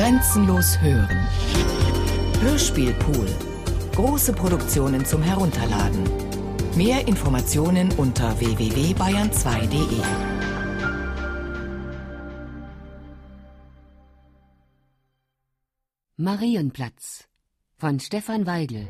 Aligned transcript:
Grenzenlos 0.00 0.80
hören. 0.80 1.28
Hörspielpool. 2.40 3.26
Große 3.94 4.32
Produktionen 4.32 5.04
zum 5.04 5.22
Herunterladen. 5.22 6.04
Mehr 6.74 7.06
Informationen 7.06 7.92
unter 7.98 8.40
www.bayern2.de. 8.40 10.00
Marienplatz 16.16 17.28
von 17.76 18.00
Stefan 18.00 18.46
Weigel. 18.46 18.88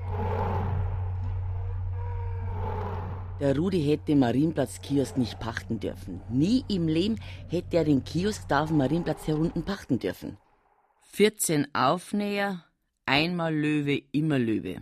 Der 3.41 3.57
Rudi 3.57 3.83
hätte 3.83 4.05
den 4.05 4.21
Marienplatz-Kiosk 4.21 5.17
nicht 5.17 5.41
pachten 5.41 5.81
dürfen. 5.81 6.21
Nie 6.31 6.65
im 6.69 6.87
Leben 6.87 7.19
hätte 7.49 7.79
er 7.79 7.85
den 7.85 8.05
Kiosk 8.05 8.47
da 8.47 8.63
auf 8.63 8.69
dem 8.69 8.77
Marienplatz 8.77 9.27
herunten 9.27 9.65
pachten 9.65 9.99
dürfen. 9.99 10.39
14 11.13 11.75
Aufnäher, 11.75 12.65
einmal 13.05 13.53
Löwe, 13.53 14.01
immer 14.13 14.39
Löwe. 14.39 14.81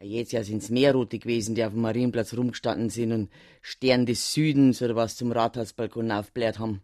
Jetzt 0.00 0.32
ja 0.32 0.42
sind's 0.42 0.70
Meerrote 0.70 1.20
gewesen, 1.20 1.54
die 1.54 1.64
auf 1.64 1.72
dem 1.72 1.82
Marienplatz 1.82 2.34
rumgestanden 2.34 2.90
sind 2.90 3.12
und 3.12 3.30
Stern 3.62 4.06
des 4.06 4.34
Südens 4.34 4.82
oder 4.82 4.96
was 4.96 5.16
zum 5.16 5.30
Rathausbalkon 5.30 6.10
aufbläht 6.10 6.58
haben. 6.58 6.82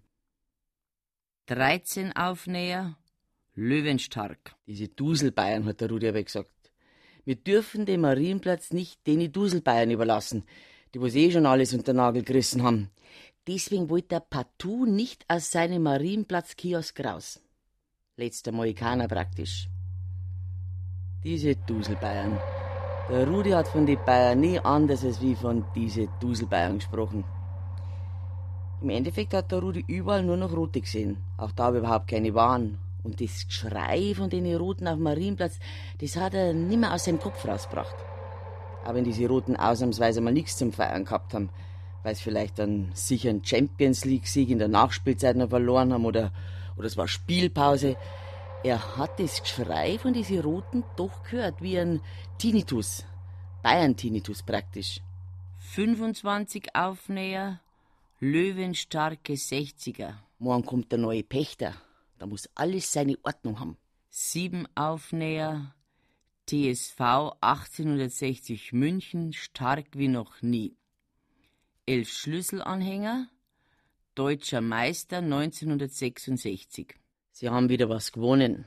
13 1.46 2.12
Aufnäher, 2.12 2.96
Löwenstark. 3.54 4.54
Diese 4.66 4.88
Duselbayern, 4.88 5.64
hat 5.66 5.80
der 5.80 5.90
Rudi 5.90 6.08
aber 6.08 6.22
gesagt. 6.22 6.72
Wir 7.24 7.34
dürfen 7.34 7.84
den 7.84 8.00
Marienplatz 8.00 8.72
nicht 8.72 9.04
den 9.08 9.30
Duselbayern 9.30 9.90
überlassen, 9.90 10.44
die 10.94 11.00
was 11.00 11.16
eh 11.16 11.32
schon 11.32 11.46
alles 11.46 11.74
unter 11.74 11.92
Nagel 11.94 12.22
gerissen 12.22 12.62
haben. 12.62 12.90
Deswegen 13.48 13.90
wollte 13.90 14.14
er 14.14 14.20
partout 14.20 14.86
nicht 14.86 15.24
aus 15.28 15.50
seinem 15.50 15.82
Marienplatz-Kiosk 15.82 17.00
raus. 17.04 17.41
Letzter 18.22 18.52
Mohikaner 18.52 19.08
praktisch. 19.08 19.68
Diese 21.24 21.56
Duselbayern. 21.56 22.38
Der 23.10 23.26
Rudi 23.26 23.50
hat 23.50 23.66
von 23.66 23.84
den 23.84 23.98
Bayern 24.06 24.38
nie 24.38 24.60
anders 24.60 25.04
als 25.04 25.20
wie 25.20 25.34
von 25.34 25.64
diese 25.74 26.06
Duselbayern 26.20 26.78
gesprochen. 26.78 27.24
Im 28.80 28.90
Endeffekt 28.90 29.34
hat 29.34 29.50
der 29.50 29.58
Rudi 29.58 29.84
überall 29.88 30.22
nur 30.22 30.36
noch 30.36 30.52
Rote 30.52 30.80
gesehen, 30.80 31.16
auch 31.36 31.50
da 31.50 31.74
überhaupt 31.74 32.06
keine 32.06 32.32
waren. 32.32 32.78
Und 33.02 33.20
das 33.20 33.44
Geschrei 33.48 34.14
von 34.14 34.30
den 34.30 34.54
Roten 34.54 34.86
auf 34.86 34.98
dem 34.98 35.02
Marienplatz, 35.02 35.58
das 36.00 36.14
hat 36.16 36.34
er 36.34 36.52
nimmer 36.52 36.94
aus 36.94 37.06
seinem 37.06 37.18
Kopf 37.18 37.44
rausgebracht. 37.44 37.96
Aber 38.84 38.94
wenn 38.94 39.04
diese 39.04 39.26
Roten 39.26 39.56
ausnahmsweise 39.56 40.20
mal 40.20 40.32
nichts 40.32 40.56
zum 40.56 40.72
Feiern 40.72 41.06
gehabt 41.06 41.34
haben, 41.34 41.50
weil 42.04 42.14
sie 42.14 42.22
vielleicht 42.22 42.60
einen 42.60 42.92
sicheren 42.94 43.44
Champions 43.44 44.04
League-Sieg 44.04 44.48
in 44.48 44.60
der 44.60 44.68
Nachspielzeit 44.68 45.34
noch 45.34 45.48
verloren 45.48 45.92
haben 45.92 46.04
oder, 46.04 46.30
oder 46.76 46.86
es 46.86 46.96
war 46.96 47.08
Spielpause, 47.08 47.96
er 48.64 48.96
hat 48.96 49.18
das 49.18 49.42
Geschrei 49.42 49.98
von 49.98 50.12
diesen 50.12 50.40
Roten 50.40 50.84
doch 50.96 51.24
gehört, 51.24 51.60
wie 51.60 51.78
ein 51.78 52.00
Tinnitus. 52.38 53.04
Bayern-Tinnitus 53.62 54.42
praktisch. 54.42 55.00
25 55.74 56.74
Aufnäher, 56.74 57.60
Löwenstarke 58.20 59.34
60er. 59.34 60.14
Morgen 60.38 60.64
kommt 60.64 60.92
der 60.92 60.98
neue 60.98 61.22
Pächter. 61.22 61.74
Da 62.18 62.26
muss 62.26 62.48
alles 62.54 62.92
seine 62.92 63.16
Ordnung 63.24 63.58
haben. 63.58 63.76
7 64.10 64.68
Aufnäher, 64.76 65.74
TSV 66.46 67.00
1860 67.40 68.72
München, 68.72 69.32
stark 69.32 69.86
wie 69.94 70.08
noch 70.08 70.42
nie. 70.42 70.76
11 71.86 72.08
Schlüsselanhänger, 72.08 73.28
Deutscher 74.14 74.60
Meister 74.60 75.18
1966. 75.18 76.96
Sie 77.30 77.48
haben 77.48 77.70
wieder 77.70 77.88
was 77.88 78.12
gewonnen. 78.12 78.66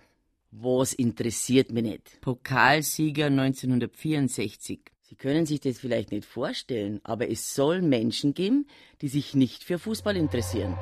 Was 0.49 0.91
interessiert 0.93 1.71
mich 1.71 1.83
nicht? 1.83 2.21
Pokalsieger 2.21 3.27
1964. 3.27 4.79
Sie 5.03 5.15
können 5.15 5.45
sich 5.45 5.59
das 5.59 5.77
vielleicht 5.77 6.09
nicht 6.11 6.25
vorstellen, 6.25 6.99
aber 7.03 7.29
es 7.29 7.53
soll 7.53 7.83
Menschen 7.83 8.33
geben, 8.33 8.65
die 9.01 9.07
sich 9.07 9.35
nicht 9.35 9.63
für 9.63 9.77
Fußball 9.77 10.17
interessieren. 10.17 10.75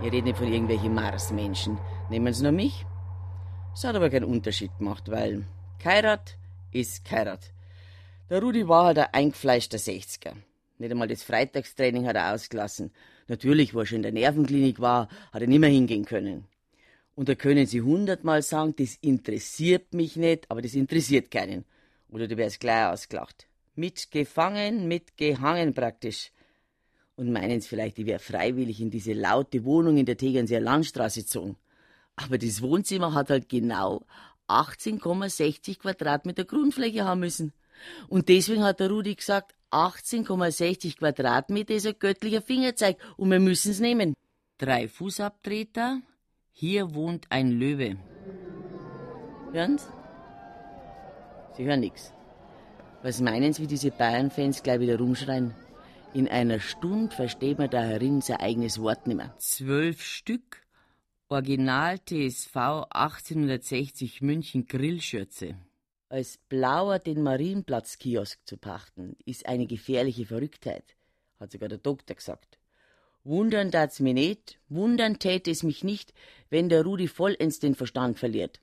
Ich 0.00 0.12
rede 0.12 0.28
nicht 0.28 0.38
von 0.38 0.50
irgendwelchen 0.50 0.94
Marsmenschen. 0.94 1.78
Nehmen 2.08 2.32
Sie 2.32 2.44
nur 2.44 2.52
mich. 2.52 2.86
Es 3.74 3.84
hat 3.84 3.96
aber 3.96 4.08
keinen 4.08 4.24
Unterschied 4.24 4.70
gemacht, 4.78 5.10
weil 5.10 5.46
Keirat 5.78 6.38
ist 6.72 7.04
Keirat. 7.04 7.52
Der 8.30 8.40
Rudi 8.40 8.66
war 8.66 8.86
halt 8.86 8.98
ein 8.98 9.12
eingefleischter 9.12 9.76
60er. 9.76 10.32
Nicht 10.78 10.90
einmal 10.90 11.08
das 11.08 11.22
Freitagstraining 11.22 12.06
hat 12.06 12.16
er 12.16 12.32
ausgelassen. 12.32 12.92
Natürlich, 13.28 13.74
wo 13.74 13.80
er 13.80 13.86
schon 13.86 13.96
in 13.96 14.02
der 14.02 14.12
Nervenklinik 14.12 14.80
war, 14.80 15.08
hat 15.32 15.42
er 15.42 15.48
nicht 15.48 15.60
mehr 15.60 15.70
hingehen 15.70 16.04
können. 16.04 16.44
Und 17.14 17.28
da 17.28 17.34
können 17.34 17.66
Sie 17.66 17.82
hundertmal 17.82 18.42
sagen, 18.42 18.74
das 18.76 18.96
interessiert 19.00 19.92
mich 19.92 20.16
nicht, 20.16 20.50
aber 20.50 20.62
das 20.62 20.74
interessiert 20.74 21.30
keinen. 21.30 21.64
Oder 22.08 22.26
du 22.26 22.36
wärst 22.36 22.60
gleich 22.60 22.86
ausgelacht. 22.86 23.46
Mitgefangen, 23.74 24.88
mitgehangen 24.88 25.74
praktisch. 25.74 26.30
Und 27.16 27.32
meinen 27.32 27.60
Sie 27.60 27.68
vielleicht, 27.68 27.98
ich 27.98 28.06
wäre 28.06 28.20
freiwillig 28.20 28.80
in 28.80 28.90
diese 28.90 29.12
laute 29.12 29.64
Wohnung 29.64 29.98
in 29.98 30.06
der 30.06 30.16
Tegernseer 30.16 30.60
Landstraße 30.60 31.22
gezogen. 31.22 31.56
Aber 32.16 32.38
das 32.38 32.62
Wohnzimmer 32.62 33.12
hat 33.14 33.30
halt 33.30 33.48
genau 33.48 34.04
18,60 34.48 35.80
Quadratmeter 35.80 36.44
Grundfläche 36.44 37.04
haben 37.04 37.20
müssen. 37.20 37.52
Und 38.08 38.28
deswegen 38.28 38.64
hat 38.64 38.80
der 38.80 38.90
Rudi 38.90 39.14
gesagt, 39.14 39.54
18,60 39.70 40.98
Quadratmeter 40.98 41.74
ist 41.74 41.86
ein 41.86 41.98
göttlicher 41.98 42.42
Fingerzeig 42.42 42.98
und 43.16 43.30
wir 43.30 43.40
müssen 43.40 43.72
es 43.72 43.80
nehmen. 43.80 44.14
Drei 44.58 44.88
Fußabtreter, 44.88 46.00
hier 46.52 46.94
wohnt 46.94 47.26
ein 47.30 47.52
Löwe. 47.52 47.96
Hören's? 49.52 49.88
Sie 51.56 51.64
hören 51.64 51.80
nix. 51.80 52.12
Was 53.02 53.20
meinen 53.20 53.52
Sie, 53.52 53.62
wie 53.62 53.66
diese 53.66 53.90
Bayern-Fans 53.90 54.62
gleich 54.62 54.80
wieder 54.80 54.98
rumschreien? 54.98 55.54
In 56.14 56.28
einer 56.28 56.58
Stunde 56.58 57.14
versteht 57.14 57.58
man 57.58 57.70
da 57.70 57.82
herin 57.82 58.20
sein 58.20 58.38
eigenes 58.38 58.80
Wort 58.80 59.06
nimmer. 59.06 59.34
Zwölf 59.38 60.02
Stück, 60.02 60.66
Original 61.28 61.98
TSV 61.98 62.56
1860 62.90 64.22
München 64.22 64.66
Grillschürze. 64.66 65.56
Als 66.10 66.38
Blauer 66.48 66.98
den 66.98 67.22
Marienplatz-Kiosk 67.22 68.40
zu 68.46 68.56
pachten, 68.56 69.14
ist 69.26 69.44
eine 69.44 69.66
gefährliche 69.66 70.24
Verrücktheit, 70.24 70.96
hat 71.38 71.52
sogar 71.52 71.68
der 71.68 71.76
Doktor 71.76 72.14
gesagt. 72.14 72.58
Wundern 73.24 73.70
tat's 73.70 74.00
mich 74.00 74.14
nicht, 74.14 74.58
wundern 74.70 75.18
täte 75.18 75.50
es 75.50 75.62
mich 75.62 75.84
nicht, 75.84 76.14
wenn 76.48 76.70
der 76.70 76.82
Rudi 76.82 77.08
vollends 77.08 77.58
den 77.58 77.74
Verstand 77.74 78.18
verliert. 78.18 78.58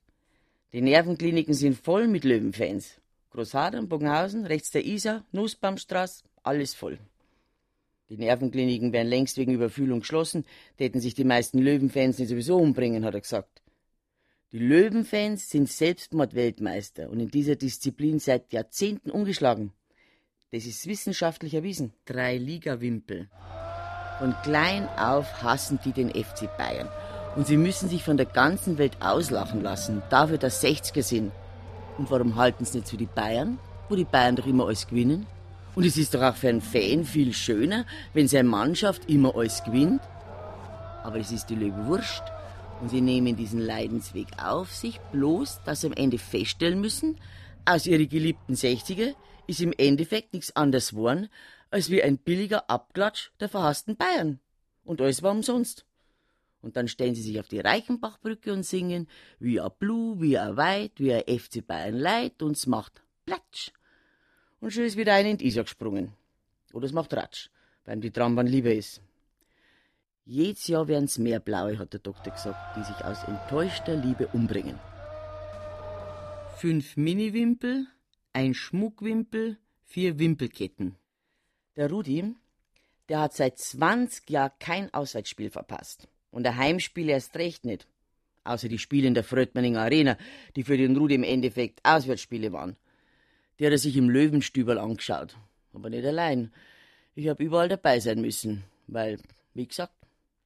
Die 0.73 0.81
Nervenkliniken 0.81 1.53
sind 1.53 1.77
voll 1.77 2.07
mit 2.07 2.23
Löwenfans. 2.23 2.99
Großhadern, 3.29 3.89
Bogenhausen, 3.89 4.47
rechts 4.47 4.71
der 4.71 4.83
Isar, 4.83 5.23
Nussbaumstraße, 5.31 6.23
alles 6.41 6.73
voll. 6.73 6.97
Die 8.09 8.17
Nervenkliniken 8.17 8.91
wären 8.91 9.07
längst 9.07 9.37
wegen 9.37 9.53
Überfühlung 9.53 9.99
geschlossen, 9.99 10.45
täten 10.79 10.99
sich 10.99 11.13
die 11.13 11.23
meisten 11.23 11.59
Löwenfans 11.59 12.17
nicht 12.17 12.29
sowieso 12.29 12.57
umbringen, 12.57 13.05
hat 13.05 13.13
er 13.13 13.21
gesagt. 13.21 13.61
Die 14.55 14.65
Löwenfans 14.65 15.49
sind 15.49 15.69
Selbstmordweltmeister 15.69 17.09
und 17.09 17.19
in 17.19 17.27
dieser 17.27 17.57
Disziplin 17.57 18.19
seit 18.19 18.53
Jahrzehnten 18.53 19.11
ungeschlagen. 19.11 19.73
Das 20.53 20.65
ist 20.65 20.87
wissenschaftlich 20.87 21.55
erwiesen. 21.55 21.91
Drei 22.05 22.37
Ligawimpel. 22.37 23.27
Von 24.17 24.33
klein 24.43 24.87
auf 24.97 25.43
hassen 25.43 25.79
die 25.83 25.91
den 25.91 26.07
FC 26.07 26.47
Bayern. 26.57 26.87
Und 27.35 27.47
sie 27.47 27.57
müssen 27.57 27.89
sich 27.89 28.05
von 28.05 28.15
der 28.15 28.27
ganzen 28.27 28.77
Welt 28.77 28.95
auslachen 29.01 29.59
lassen, 29.59 30.01
dafür, 30.09 30.37
dass 30.37 30.63
60er 30.63 31.03
sind. 31.03 31.33
Und 31.97 32.09
warum 32.09 32.37
halten 32.37 32.63
sie 32.63 32.77
nicht 32.77 32.87
für 32.87 32.95
die 32.95 33.07
Bayern, 33.07 33.59
wo 33.89 33.97
die 33.97 34.05
Bayern 34.05 34.37
doch 34.37 34.47
immer 34.47 34.67
alles 34.67 34.87
gewinnen? 34.87 35.27
Und 35.75 35.85
es 35.85 35.97
ist 35.97 36.13
doch 36.13 36.21
auch 36.21 36.35
für 36.37 36.47
einen 36.47 36.61
Fan 36.61 37.03
viel 37.03 37.33
schöner, 37.33 37.85
wenn 38.13 38.29
seine 38.29 38.47
Mannschaft 38.47 39.09
immer 39.09 39.35
alles 39.35 39.61
gewinnt. 39.65 39.99
Aber 41.03 41.19
es 41.19 41.33
ist 41.33 41.47
die 41.49 41.55
Löwe 41.55 41.87
wurscht. 41.87 42.23
Und 42.81 42.89
sie 42.89 43.01
nehmen 43.01 43.35
diesen 43.35 43.59
Leidensweg 43.59 44.27
auf 44.37 44.73
sich, 44.73 44.99
bloß, 45.11 45.61
dass 45.65 45.81
sie 45.81 45.87
am 45.87 45.93
Ende 45.93 46.17
feststellen 46.17 46.81
müssen, 46.81 47.17
aus 47.65 47.85
ihren 47.85 48.07
geliebten 48.07 48.53
60er 48.53 49.15
ist 49.47 49.61
im 49.61 49.73
Endeffekt 49.77 50.33
nichts 50.33 50.55
anderes 50.55 50.91
geworden, 50.91 51.29
als 51.71 51.89
wie 51.89 52.03
ein 52.03 52.17
billiger 52.17 52.69
Abklatsch 52.69 53.31
der 53.39 53.49
verhassten 53.49 53.95
Bayern. 53.95 54.39
Und 54.83 55.01
alles 55.01 55.23
war 55.23 55.31
umsonst. 55.31 55.85
Und 56.61 56.77
dann 56.77 56.87
stellen 56.87 57.15
sie 57.15 57.21
sich 57.21 57.39
auf 57.39 57.47
die 57.47 57.59
Reichenbachbrücke 57.59 58.51
und 58.51 58.63
singen 58.63 59.07
wie 59.39 59.59
a 59.59 59.69
Blue, 59.69 60.19
wie 60.19 60.37
a 60.37 60.55
Weit, 60.57 60.93
wie 60.97 61.13
a 61.13 61.19
FC 61.19 61.65
Bayern 61.65 61.95
Leid 61.95 62.41
es 62.41 62.65
macht 62.65 63.03
Platsch. 63.25 63.71
Und 64.59 64.71
schon 64.71 64.83
ist 64.83 64.97
wieder 64.97 65.13
einer 65.13 65.29
in 65.29 65.37
die 65.37 65.47
Isar 65.47 65.63
gesprungen. 65.63 66.13
Oder 66.73 66.87
es 66.87 66.91
macht 66.91 67.13
Ratsch, 67.13 67.49
weil 67.85 67.97
ihm 67.97 68.01
die 68.01 68.11
Trambahn 68.11 68.47
lieber 68.47 68.73
ist. 68.73 69.01
Jedes 70.27 70.65
Jahr 70.65 70.87
werden's 70.87 71.19
mehr 71.19 71.39
Blaue, 71.39 71.77
hat 71.77 71.93
der 71.93 71.99
Doktor 71.99 72.33
gesagt, 72.33 72.75
die 72.75 72.83
sich 72.83 73.05
aus 73.05 73.23
enttäuschter 73.25 73.95
Liebe 73.95 74.25
umbringen. 74.33 74.79
Fünf 76.57 76.97
Miniwimpel, 76.97 77.85
ein 78.33 78.55
Schmuckwimpel, 78.55 79.57
vier 79.83 80.17
Wimpelketten. 80.17 80.95
Der 81.75 81.91
Rudi, 81.91 82.33
der 83.07 83.19
hat 83.19 83.33
seit 83.33 83.59
20 83.59 84.27
Jahren 84.31 84.53
kein 84.57 84.91
Auswärtsspiel 84.95 85.51
verpasst. 85.51 86.07
Und 86.31 86.47
ein 86.47 86.57
Heimspiel 86.57 87.07
erst 87.09 87.35
recht 87.35 87.63
nicht. 87.63 87.87
außer 88.45 88.67
die 88.67 88.79
Spiele 88.79 89.07
in 89.07 89.13
der 89.13 89.23
Fröttmanninger 89.23 89.81
Arena, 89.81 90.17
die 90.55 90.63
für 90.63 90.77
den 90.77 90.97
Rudi 90.97 91.15
im 91.15 91.23
Endeffekt 91.23 91.81
Auswärtsspiele 91.83 92.51
waren. 92.51 92.77
Die 93.59 93.65
hat 93.65 93.73
er 93.73 93.77
sich 93.77 93.95
im 93.95 94.09
Löwenstüberl 94.09 94.79
angeschaut. 94.79 95.37
Aber 95.71 95.91
nicht 95.91 96.05
allein. 96.05 96.51
Ich 97.13 97.27
hab 97.27 97.39
überall 97.39 97.69
dabei 97.69 97.99
sein 97.99 98.21
müssen, 98.21 98.63
weil, 98.87 99.19
wie 99.53 99.67
gesagt, 99.67 99.93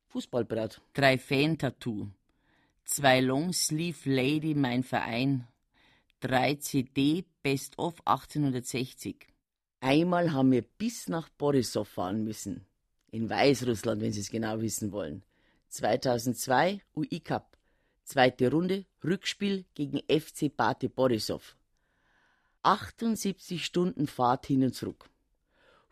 Fußballbraut. 0.09 0.81
Drei 0.93 1.17
Fan-Tattoo. 1.17 2.07
Zwei 2.83 3.21
Longsleeve 3.21 4.09
Lady, 4.09 4.55
mein 4.55 4.83
Verein. 4.83 5.47
Drei 6.19 6.55
CD 6.55 7.25
Best 7.43 7.77
of 7.77 7.95
1860. 8.05 9.27
Einmal 9.81 10.33
haben 10.33 10.51
wir 10.51 10.63
bis 10.63 11.07
nach 11.07 11.29
Borisov 11.29 11.87
fahren 11.87 12.23
müssen. 12.23 12.65
In 13.11 13.29
Weißrussland, 13.29 14.01
wenn 14.01 14.11
Sie 14.11 14.21
es 14.21 14.31
genau 14.31 14.59
wissen 14.61 14.91
wollen. 14.91 15.23
2002 15.69 16.81
UI 16.95 17.19
Cup. 17.19 17.55
Zweite 18.03 18.49
Runde, 18.49 18.85
Rückspiel 19.03 19.65
gegen 19.75 19.99
FC 20.09 20.49
Bate 20.55 20.89
Borisov. 20.89 21.55
78 22.63 23.63
Stunden 23.63 24.07
Fahrt 24.07 24.47
hin 24.47 24.63
und 24.63 24.73
zurück. 24.73 25.07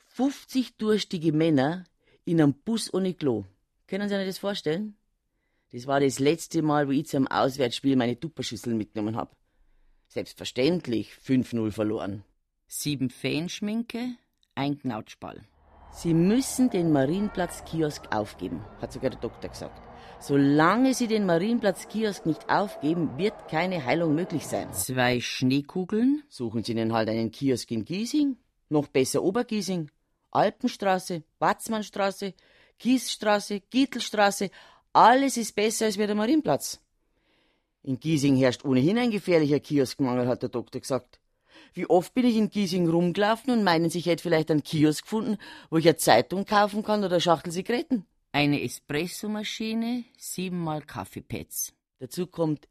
50 0.07 0.77
durstige 0.77 1.31
Männer 1.31 1.85
in 2.25 2.41
einem 2.41 2.55
Bus 2.55 2.91
ohne 2.91 3.13
Klo. 3.13 3.45
Können 3.87 4.09
Sie 4.09 4.15
sich 4.15 4.27
das 4.27 4.37
vorstellen? 4.37 4.95
Das 5.71 5.87
war 5.87 5.99
das 5.99 6.19
letzte 6.19 6.61
Mal, 6.61 6.87
wo 6.87 6.91
ich 6.91 7.07
zum 7.07 7.27
Auswärtsspiel 7.27 7.95
meine 7.95 8.19
Tupperschüssel 8.19 8.73
mitgenommen 8.73 9.15
habe. 9.15 9.31
Selbstverständlich 10.07 11.11
5-0 11.25 11.71
verloren. 11.71 12.23
Sieben 12.67 13.09
Feenschminke, 13.09 14.15
ein 14.55 14.77
Knautschball. 14.77 15.41
Sie 15.91 16.13
müssen 16.13 16.69
den 16.69 16.91
Marienplatz-Kiosk 16.91 18.13
aufgeben, 18.13 18.63
hat 18.81 18.91
sogar 18.91 19.09
der 19.09 19.19
Doktor 19.19 19.49
gesagt. 19.49 19.81
Solange 20.19 20.93
Sie 20.93 21.07
den 21.07 21.25
Marienplatz-Kiosk 21.25 22.25
nicht 22.25 22.49
aufgeben, 22.49 23.17
wird 23.17 23.47
keine 23.47 23.85
Heilung 23.85 24.15
möglich 24.15 24.47
sein. 24.47 24.71
Zwei 24.73 25.21
Schneekugeln, 25.21 26.23
Suchen 26.27 26.63
Sie 26.63 26.73
Ihnen 26.73 26.93
halt 26.93 27.09
einen 27.09 27.31
Kiosk 27.31 27.71
in 27.71 27.85
Giesing, 27.85 28.37
noch 28.69 28.87
besser 28.87 29.23
Obergiesing, 29.23 29.89
Alpenstraße, 30.31 31.23
Watzmannstraße, 31.39 32.33
Kiesstraße, 32.79 33.61
Gietelstraße, 33.61 34.49
alles 34.93 35.37
ist 35.37 35.55
besser 35.55 35.85
als 35.85 35.97
wie 35.97 36.07
der 36.07 36.15
Marienplatz. 36.15 36.79
In 37.83 37.99
Giesing 37.99 38.35
herrscht 38.35 38.65
ohnehin 38.65 38.97
ein 38.97 39.11
gefährlicher 39.11 39.59
Kioskmangel, 39.59 40.27
hat 40.27 40.41
der 40.41 40.49
Doktor 40.49 40.81
gesagt. 40.81 41.19
Wie 41.73 41.89
oft 41.89 42.13
bin 42.13 42.25
ich 42.25 42.35
in 42.35 42.49
Giesing 42.49 42.89
rumgelaufen 42.89 43.51
und 43.51 43.63
meinen, 43.63 43.85
ich 43.85 44.05
hätte 44.05 44.23
vielleicht 44.23 44.51
einen 44.51 44.63
Kiosk 44.63 45.03
gefunden, 45.03 45.37
wo 45.69 45.77
ich 45.77 45.87
eine 45.87 45.97
Zeitung 45.97 46.45
kaufen 46.45 46.83
kann 46.83 46.99
oder 46.99 47.13
eine 47.13 47.21
Schachtel 47.21 47.53
Zigaretten. 47.53 48.05
eine 48.31 48.61
Espressomaschine, 48.61 50.03
siebenmal 50.17 50.81
Kaffeepads. 50.81 51.73
Dazu 51.99 52.27
kommt, 52.27 52.67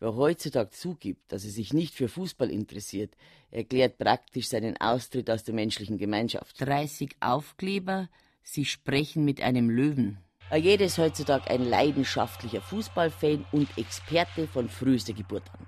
wer 0.00 0.16
heutzutage 0.16 0.70
zugibt, 0.70 1.32
dass 1.32 1.44
er 1.44 1.50
sich 1.50 1.72
nicht 1.72 1.94
für 1.94 2.08
Fußball 2.08 2.50
interessiert, 2.50 3.16
erklärt 3.50 3.98
praktisch 3.98 4.48
seinen 4.48 4.76
Austritt 4.78 5.30
aus 5.30 5.44
der 5.44 5.54
menschlichen 5.54 5.98
Gemeinschaft. 5.98 6.60
30 6.60 7.16
Aufkleber, 7.20 8.08
sie 8.50 8.64
sprechen 8.64 9.24
mit 9.24 9.42
einem 9.42 9.70
Löwen. 9.70 10.18
Jeder 10.54 10.86
ist 10.86 10.96
heutzutage 10.96 11.50
ein 11.50 11.64
leidenschaftlicher 11.64 12.62
Fußballfan 12.62 13.44
und 13.52 13.68
Experte 13.76 14.46
von 14.46 14.70
frühester 14.70 15.12
Geburt 15.12 15.44
an. 15.52 15.66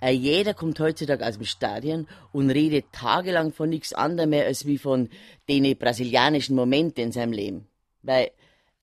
Äh, 0.00 0.12
Jeder 0.12 0.54
kommt 0.54 0.78
heutzutage 0.78 1.26
aus 1.26 1.34
dem 1.34 1.44
Stadion 1.44 2.06
und 2.32 2.50
redet 2.50 2.92
tagelang 2.92 3.52
von 3.52 3.68
nichts 3.68 3.92
anderem 3.92 4.30
mehr 4.30 4.46
als 4.46 4.66
wie 4.66 4.78
von 4.78 5.08
den 5.48 5.76
brasilianischen 5.76 6.54
Momenten 6.54 7.04
in 7.04 7.12
seinem 7.12 7.32
Leben. 7.32 7.66
Weil 8.02 8.30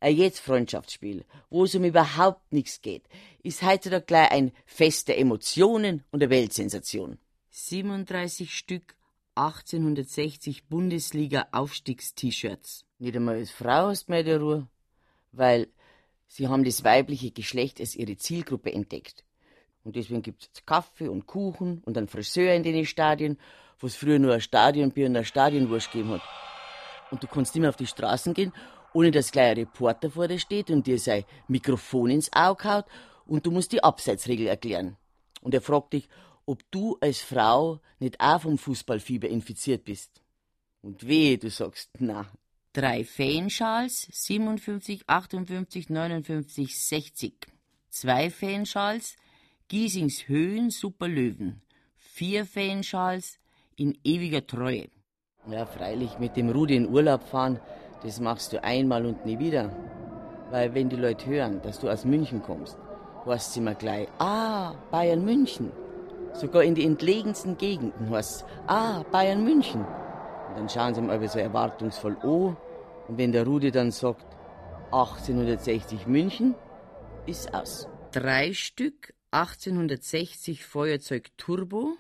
ein 0.01 0.15
jetzt 0.15 0.39
Freundschaftsspiel, 0.39 1.24
wo 1.50 1.63
es 1.63 1.75
um 1.75 1.85
überhaupt 1.85 2.51
nichts 2.51 2.81
geht, 2.81 3.03
ist 3.42 3.63
heutzutage 3.63 4.06
gleich 4.06 4.31
ein 4.31 4.51
Fest 4.65 5.07
der 5.07 5.19
Emotionen 5.19 6.03
und 6.12 6.19
der 6.19 6.30
Weltsensation. 6.30 7.18
37 7.51 8.53
Stück 8.53 8.95
1860 9.35 10.67
Bundesliga-Aufstiegs-T-Shirts. 10.67 12.85
Nicht 12.99 13.15
einmal 13.15 13.35
als 13.35 13.51
Frau 13.51 13.87
hast 13.87 14.07
du 14.07 14.11
mehr 14.11 14.23
die 14.23 14.31
Ruhe, 14.31 14.67
weil 15.31 15.67
sie 16.27 16.47
haben 16.47 16.63
das 16.63 16.83
weibliche 16.83 17.31
Geschlecht 17.31 17.79
als 17.79 17.95
ihre 17.95 18.17
Zielgruppe 18.17 18.73
entdeckt. 18.73 19.23
Und 19.83 19.95
deswegen 19.95 20.21
gibt's 20.21 20.47
jetzt 20.47 20.67
Kaffee 20.67 21.07
und 21.07 21.25
Kuchen 21.25 21.81
und 21.85 21.97
einen 21.97 22.07
Friseur 22.07 22.53
in 22.53 22.63
den 22.63 22.85
Stadien, 22.85 23.39
wo 23.79 23.87
es 23.87 23.95
früher 23.95 24.19
nur 24.19 24.33
ein 24.33 24.41
Stadionbier 24.41 25.07
und 25.07 25.15
eine 25.15 25.25
Stadionwurst 25.25 25.91
gegeben 25.91 26.11
hat. 26.11 26.21
Und 27.11 27.23
du 27.23 27.27
kannst 27.27 27.55
mehr 27.55 27.69
auf 27.69 27.77
die 27.77 27.87
Straßen 27.87 28.33
gehen, 28.33 28.53
ohne 28.93 29.11
dass 29.11 29.31
gleich 29.31 29.51
ein 29.51 29.57
Reporter 29.57 30.11
vor 30.11 30.27
dir 30.27 30.39
steht 30.39 30.69
und 30.69 30.85
dir 30.85 30.99
sein 30.99 31.23
Mikrofon 31.47 32.11
ins 32.11 32.31
Auge 32.33 32.63
haut 32.65 32.85
und 33.25 33.45
du 33.45 33.51
musst 33.51 33.71
die 33.71 33.83
Abseitsregel 33.83 34.47
erklären. 34.47 34.97
Und 35.41 35.53
er 35.53 35.61
fragt 35.61 35.93
dich, 35.93 36.09
ob 36.49 36.63
du 36.71 36.97
als 36.99 37.19
Frau 37.19 37.79
nicht 37.99 38.19
auch 38.19 38.41
vom 38.41 38.57
Fußballfieber 38.57 39.29
infiziert 39.29 39.85
bist. 39.85 40.23
Und 40.81 41.07
wehe, 41.07 41.37
du 41.37 41.51
sagst, 41.51 41.91
na, 41.99 42.25
Drei 42.73 43.03
Fanschals, 43.03 44.07
57, 44.11 45.03
58, 45.05 45.89
59, 45.89 46.79
60. 46.87 47.33
Zwei 47.89 48.31
Fanschals, 48.31 49.15
Giesings 49.67 50.27
Höhen, 50.27 50.71
Super 50.71 51.07
Löwen. 51.07 51.61
Vier 51.97 52.45
Fanschals, 52.45 53.37
in 53.75 53.95
ewiger 54.03 54.45
Treue. 54.45 54.87
Ja, 55.47 55.67
freilich, 55.67 56.17
mit 56.17 56.35
dem 56.35 56.49
Rudi 56.49 56.75
in 56.75 56.89
Urlaub 56.89 57.27
fahren, 57.27 57.59
das 58.01 58.19
machst 58.19 58.53
du 58.53 58.63
einmal 58.63 59.05
und 59.05 59.23
nie 59.23 59.37
wieder. 59.37 59.71
Weil 60.49 60.73
wenn 60.73 60.89
die 60.89 60.95
Leute 60.95 61.27
hören, 61.27 61.61
dass 61.61 61.79
du 61.79 61.89
aus 61.89 62.05
München 62.05 62.41
kommst, 62.41 62.77
heißt 63.25 63.53
sie 63.53 63.59
immer 63.59 63.75
gleich, 63.75 64.07
ah, 64.17 64.73
Bayern 64.89 65.23
München. 65.23 65.71
Sogar 66.33 66.63
in 66.63 66.75
die 66.75 66.85
entlegensten 66.85 67.57
Gegenden 67.57 68.09
heißt 68.09 68.45
ah, 68.67 69.03
Bayern 69.11 69.43
München. 69.43 69.81
Und 69.81 70.57
dann 70.57 70.69
schauen 70.69 70.93
sie 70.93 71.01
mal 71.01 71.27
so 71.27 71.39
erwartungsvoll 71.39 72.17
an. 72.21 72.57
Und 73.07 73.17
wenn 73.17 73.31
der 73.31 73.45
Rudi 73.45 73.71
dann 73.71 73.91
sagt, 73.91 74.25
1860 74.91 76.07
München, 76.07 76.55
ist 77.25 77.53
aus. 77.53 77.87
Drei 78.11 78.53
Stück 78.53 79.13
1860 79.31 80.65
Feuerzeug 80.65 81.29
Turbo, 81.37 81.95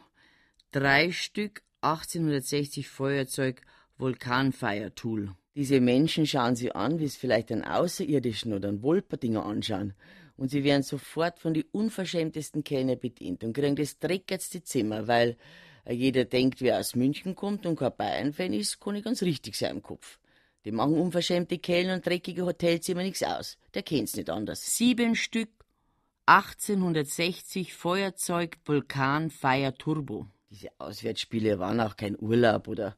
drei 0.71 1.11
Stück 1.11 1.61
1860 1.81 2.89
Feuerzeug 2.89 3.61
Vulkanfeiertool. 3.97 5.35
Diese 5.55 5.81
Menschen 5.81 6.25
schauen 6.25 6.55
sie 6.55 6.71
an, 6.71 6.99
wie 6.99 7.05
es 7.05 7.15
vielleicht 7.15 7.51
einen 7.51 7.63
Außerirdischen 7.63 8.53
oder 8.53 8.69
einen 8.69 8.81
Wolperdinger 8.81 9.45
anschauen. 9.45 9.93
Und 10.39 10.51
sie 10.51 10.63
werden 10.63 10.83
sofort 10.83 11.37
von 11.37 11.53
den 11.53 11.65
unverschämtesten 11.73 12.63
Kellner 12.63 12.95
bedient 12.95 13.43
und 13.43 13.51
kriegen 13.51 13.75
das 13.75 13.99
dreckertste 13.99 14.63
Zimmer, 14.63 15.05
weil 15.05 15.35
äh, 15.83 15.93
jeder 15.93 16.23
denkt, 16.23 16.61
wer 16.61 16.79
aus 16.79 16.95
München 16.95 17.35
kommt 17.35 17.65
und 17.65 17.77
kein 17.77 17.91
Bayern-Fan 17.93 18.53
ist, 18.53 18.79
kann 18.79 18.95
ich 18.95 19.03
ganz 19.03 19.21
richtig 19.21 19.57
sein 19.57 19.75
im 19.75 19.83
Kopf. 19.83 20.17
Die 20.63 20.71
machen 20.71 20.93
unverschämte 20.93 21.57
Kellner 21.57 21.95
und 21.95 22.05
dreckige 22.05 22.45
Hotelzimmer 22.45 23.03
nichts 23.03 23.21
aus. 23.21 23.57
Der 23.73 23.83
kennt's 23.83 24.15
nicht 24.15 24.29
anders. 24.29 24.77
Sieben 24.77 25.15
Stück 25.15 25.49
1860 26.25 27.73
Feuerzeug 27.73 28.59
Vulkanfeier 28.63 29.75
Turbo. 29.75 30.27
Diese 30.49 30.69
Auswärtsspiele 30.77 31.59
waren 31.59 31.81
auch 31.81 31.97
kein 31.97 32.17
Urlaub 32.17 32.69
oder 32.69 32.95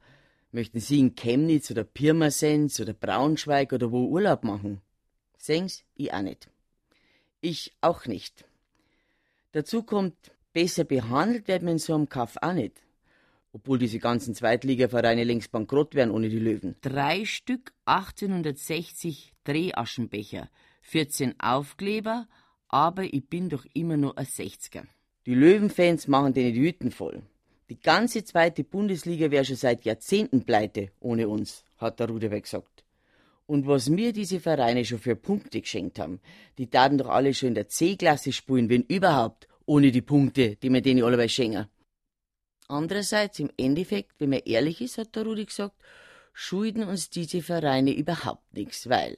möchten 0.51 0.79
Sie 0.79 0.99
in 0.99 1.15
Chemnitz 1.15 1.71
oder 1.71 1.85
Pirmasens 1.85 2.79
oder 2.79 2.93
Braunschweig 2.93 3.73
oder 3.73 3.91
wo 3.91 4.05
Urlaub 4.05 4.43
machen? 4.43 4.81
Sen's, 5.39 5.83
ich 5.95 6.13
auch 6.13 6.21
nicht. 6.21 6.50
Ich 7.41 7.73
auch 7.81 8.05
nicht. 8.05 8.45
Dazu 9.51 9.81
kommt, 9.81 10.15
besser 10.53 10.83
behandelt 10.83 11.47
wird 11.47 11.63
man 11.63 11.73
in 11.73 11.79
so 11.79 11.95
einem 11.95 12.07
Kaff 12.07 12.37
auch 12.41 12.53
nicht. 12.53 12.81
Obwohl 13.51 13.79
diese 13.79 13.99
ganzen 13.99 14.35
Zweitligavereine 14.35 15.23
längst 15.23 15.51
bankrott 15.51 15.95
wären 15.95 16.11
ohne 16.11 16.29
die 16.29 16.39
Löwen. 16.39 16.75
Drei 16.81 17.25
Stück 17.25 17.73
1860 17.85 19.33
Drehaschenbecher, 19.43 20.49
14 20.83 21.39
Aufkleber, 21.39 22.27
aber 22.69 23.03
ich 23.03 23.27
bin 23.27 23.49
doch 23.49 23.65
immer 23.73 23.97
nur 23.97 24.17
ein 24.17 24.25
60er. 24.25 24.83
Die 25.25 25.35
Löwenfans 25.35 26.07
machen 26.07 26.33
denen 26.33 26.53
die 26.53 26.61
Hütten 26.61 26.91
voll. 26.91 27.23
Die 27.69 27.79
ganze 27.79 28.23
zweite 28.23 28.63
Bundesliga 28.63 29.31
wäre 29.31 29.45
schon 29.45 29.55
seit 29.55 29.83
Jahrzehnten 29.83 30.45
pleite 30.45 30.91
ohne 30.99 31.27
uns, 31.27 31.63
hat 31.77 31.99
der 31.99 32.09
Ruderbeck 32.09 32.43
gesagt. 32.43 32.80
Und 33.51 33.67
was 33.67 33.89
mir 33.89 34.13
diese 34.13 34.39
Vereine 34.39 34.85
schon 34.85 34.99
für 34.99 35.17
Punkte 35.17 35.59
geschenkt 35.59 35.99
haben, 35.99 36.21
die 36.57 36.69
taten 36.69 36.97
doch 36.97 37.09
alle 37.09 37.33
schon 37.33 37.49
in 37.49 37.55
der 37.55 37.67
C-Klasse 37.67 38.31
spielen, 38.31 38.69
wenn 38.69 38.83
überhaupt, 38.83 39.49
ohne 39.65 39.91
die 39.91 40.01
Punkte, 40.01 40.55
die 40.55 40.69
mir 40.69 40.81
denen 40.81 41.03
alle 41.03 41.27
schenken. 41.27 41.67
Andererseits, 42.69 43.39
im 43.39 43.49
Endeffekt, 43.57 44.13
wenn 44.19 44.29
man 44.29 44.39
ehrlich 44.45 44.79
ist, 44.79 44.97
hat 44.97 45.17
der 45.17 45.25
Rudi 45.25 45.43
gesagt, 45.43 45.75
schulden 46.31 46.85
uns 46.85 47.09
diese 47.09 47.41
Vereine 47.41 47.93
überhaupt 47.93 48.53
nichts, 48.53 48.87
weil 48.87 49.17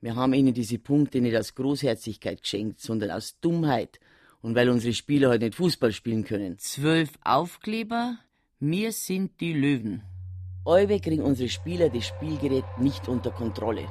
wir 0.00 0.16
haben 0.16 0.34
ihnen 0.34 0.54
diese 0.54 0.80
Punkte 0.80 1.20
nicht 1.20 1.36
aus 1.36 1.54
Großherzigkeit 1.54 2.42
geschenkt, 2.42 2.80
sondern 2.80 3.12
aus 3.12 3.38
Dummheit 3.40 4.00
und 4.40 4.56
weil 4.56 4.70
unsere 4.70 4.92
Spieler 4.92 5.28
halt 5.28 5.42
nicht 5.42 5.54
Fußball 5.54 5.92
spielen 5.92 6.24
können. 6.24 6.58
Zwölf 6.58 7.10
Aufkleber, 7.22 8.18
wir 8.58 8.90
sind 8.90 9.40
die 9.40 9.52
Löwen. 9.52 10.02
Allwe 10.64 11.00
kriegen 11.00 11.24
unsere 11.24 11.48
Spieler 11.48 11.88
das 11.88 12.06
Spielgerät 12.06 12.64
nicht 12.78 13.08
unter 13.08 13.32
Kontrolle. 13.32 13.88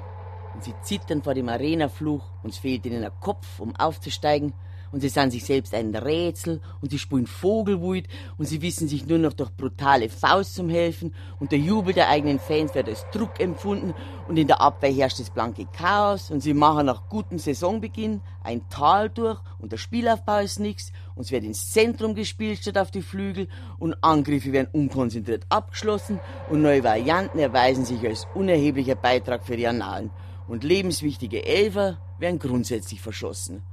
Und 0.54 0.64
sie 0.64 0.74
zittern 0.84 1.22
vor 1.22 1.34
dem 1.34 1.50
Arenafluch, 1.50 2.24
uns 2.44 2.60
fehlt 2.60 2.86
ihnen 2.86 3.04
ein 3.04 3.12
Kopf, 3.20 3.60
um 3.60 3.76
aufzusteigen, 3.76 4.54
und 4.92 5.00
sie 5.00 5.10
sind 5.10 5.32
sich 5.32 5.46
selbst 5.46 5.74
ein 5.74 5.96
Rätsel. 5.96 6.60
Und 6.82 6.92
sie 6.92 7.00
spielen 7.00 7.28
Vogelwut. 7.28 8.04
Und 8.38 8.46
sie 8.46 8.62
wissen 8.62 8.88
sich 8.88 9.06
nur 9.06 9.20
noch 9.20 9.34
durch 9.34 9.52
brutale 9.52 10.10
Faust 10.10 10.56
zum 10.56 10.70
Helfen. 10.70 11.16
Und 11.40 11.52
der 11.52 11.60
Jubel 11.60 11.94
der 11.94 12.10
eigenen 12.10 12.40
Fans 12.40 12.76
wird 12.76 12.90
als 12.90 13.06
Druck 13.12 13.40
empfunden. 13.40 13.94
Und 14.28 14.38
in 14.38 14.48
der 14.48 14.60
Abwehr 14.60 14.92
herrscht 14.92 15.20
das 15.20 15.30
blanke 15.30 15.66
Chaos. 15.66 16.30
Und 16.30 16.42
sie 16.42 16.54
machen 16.54 16.88
nach 16.88 17.08
gutem 17.08 17.40
Saisonbeginn 17.40 18.22
ein 18.44 18.68
Tal 18.70 19.10
durch. 19.10 19.40
Und 19.60 19.72
der 19.72 19.78
Spielaufbau 19.78 20.40
ist 20.40 20.60
nix 20.60 20.92
und 21.16 21.24
es 21.24 21.32
wird 21.32 21.44
ins 21.44 21.72
Zentrum 21.72 22.16
gespielt 22.16 22.60
statt 22.60 22.78
auf 22.78 22.92
die 22.92 23.02
Flügel. 23.02 23.48
Und 23.80 23.96
Angriffe 24.04 24.52
werden 24.52 24.70
unkonzentriert 24.74 25.46
abgeschlossen. 25.50 26.20
Und 26.50 26.62
neue 26.62 26.84
Varianten 26.84 27.40
erweisen 27.40 27.86
sich 27.86 28.06
als 28.06 28.28
unerheblicher 28.34 28.96
Beitrag 28.96 29.46
für 29.46 29.56
die 29.56 29.68
Annalen. 29.68 30.10
Und 30.48 30.66
lebenswichtige 30.66 31.46
Elfer 31.46 31.98
werden 32.20 32.40
grundsätzlich 32.40 33.00
verschossen. 33.00 33.64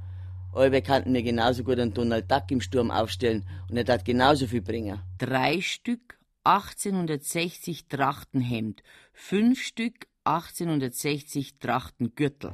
Alle 0.53 0.81
kannten 0.81 1.11
mir 1.11 1.23
genauso 1.23 1.63
gut 1.63 1.79
einen 1.79 1.93
Donald 1.93 2.29
Duck 2.29 2.49
im 2.49 2.61
Sturm 2.61 2.91
aufstellen 2.91 3.45
und 3.69 3.77
er 3.77 3.93
hat 3.93 4.05
genauso 4.05 4.47
viel 4.47 4.61
bringen. 4.61 4.99
Drei 5.17 5.61
Stück 5.61 6.17
1860 6.43 7.87
Trachtenhemd, 7.87 8.81
fünf 9.13 9.61
Stück 9.61 10.07
1860 10.23 11.59
Trachtengürtel. 11.59 12.53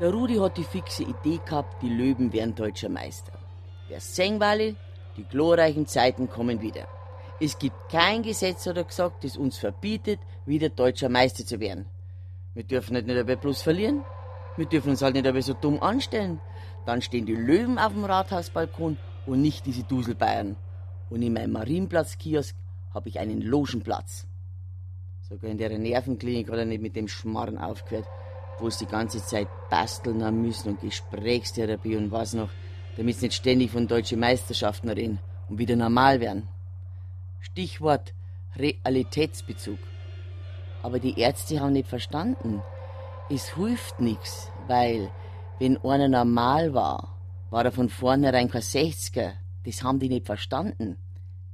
Der 0.00 0.10
Rudi 0.12 0.36
hat 0.36 0.56
die 0.56 0.64
fixe 0.64 1.02
Idee 1.02 1.40
gehabt, 1.44 1.82
die 1.82 1.88
Löwen 1.88 2.32
wären 2.32 2.54
deutscher 2.54 2.88
Meister. 2.88 3.32
Wer 3.88 4.00
sehen 4.00 4.40
wolle, 4.40 4.76
die 5.16 5.24
glorreichen 5.24 5.86
Zeiten 5.86 6.28
kommen 6.28 6.60
wieder. 6.60 6.86
Es 7.40 7.58
gibt 7.58 7.76
kein 7.90 8.22
Gesetz, 8.22 8.66
oder 8.66 8.84
gesagt, 8.84 9.24
das 9.24 9.36
uns 9.36 9.58
verbietet, 9.58 10.20
wieder 10.44 10.68
deutscher 10.68 11.08
Meister 11.08 11.44
zu 11.44 11.60
werden. 11.60 11.86
Wir 12.54 12.64
dürfen 12.64 12.94
halt 12.94 13.06
nicht 13.06 13.18
dabei 13.18 13.36
bloß 13.36 13.62
verlieren. 13.62 14.04
Wir 14.56 14.66
dürfen 14.66 14.90
uns 14.90 15.02
halt 15.02 15.14
nicht 15.14 15.26
dabei 15.26 15.42
so 15.42 15.52
dumm 15.54 15.82
anstellen. 15.82 16.40
Dann 16.86 17.02
stehen 17.02 17.26
die 17.26 17.34
Löwen 17.34 17.78
auf 17.78 17.92
dem 17.92 18.04
Rathausbalkon 18.04 18.96
und 19.26 19.42
nicht 19.42 19.66
diese 19.66 19.82
Duselbayern. 19.82 20.56
Und 21.10 21.22
in 21.22 21.32
meinem 21.32 21.52
Marienplatz-Kiosk 21.52 22.56
habe 22.94 23.08
ich 23.08 23.18
einen 23.18 23.42
Logenplatz. 23.42 24.26
Sogar 25.28 25.50
in 25.50 25.58
der 25.58 25.76
Nervenklinik 25.76 26.48
hat 26.48 26.58
er 26.58 26.64
nicht 26.64 26.82
mit 26.82 26.94
dem 26.94 27.08
Schmarren 27.08 27.58
aufgehört, 27.58 28.06
wo 28.58 28.68
es 28.68 28.78
die 28.78 28.86
ganze 28.86 29.18
Zeit 29.18 29.48
basteln 29.68 30.24
haben 30.24 30.40
müssen 30.40 30.70
und 30.70 30.80
Gesprächstherapie 30.80 31.96
und 31.96 32.12
was 32.12 32.32
noch, 32.32 32.48
damit 32.96 33.16
sie 33.16 33.26
nicht 33.26 33.36
ständig 33.36 33.72
von 33.72 33.88
deutschen 33.88 34.20
Meisterschaften 34.20 34.88
reden 34.88 35.18
und 35.48 35.58
wieder 35.58 35.76
normal 35.76 36.20
werden. 36.20 36.48
Stichwort 37.40 38.14
Realitätsbezug. 38.56 39.78
Aber 40.82 41.00
die 41.00 41.18
Ärzte 41.18 41.60
haben 41.60 41.72
nicht 41.72 41.88
verstanden. 41.88 42.62
Es 43.28 43.54
hilft 43.54 44.00
nichts, 44.00 44.50
weil 44.68 45.10
wenn 45.58 45.78
einer 45.78 46.08
normal 46.08 46.74
war, 46.74 47.18
war 47.50 47.64
er 47.64 47.72
von 47.72 47.88
vornherein 47.88 48.50
kein 48.50 48.60
60er. 48.60 49.32
Das 49.64 49.82
haben 49.82 49.98
die 49.98 50.10
nicht 50.10 50.26
verstanden. 50.26 50.98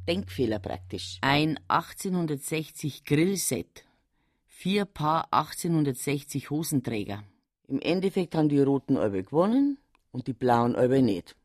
Denkfehler 0.09 0.59
praktisch. 0.59 1.19
Ein 1.21 1.61
1860 1.69 3.05
Grillset. 3.05 3.85
Vier 4.47 4.87
Paar 4.87 5.29
1860 5.33 6.51
Hosenträger. 6.51 7.23
Im 7.69 7.81
Endeffekt 7.81 8.35
haben 8.35 8.49
die 8.49 8.61
Roten 8.61 8.97
Albe 8.97 9.23
gewonnen 9.23 9.79
und 10.11 10.27
die 10.27 10.33
Blauen 10.33 10.75
Albe 10.75 11.01
nicht. 11.01 11.37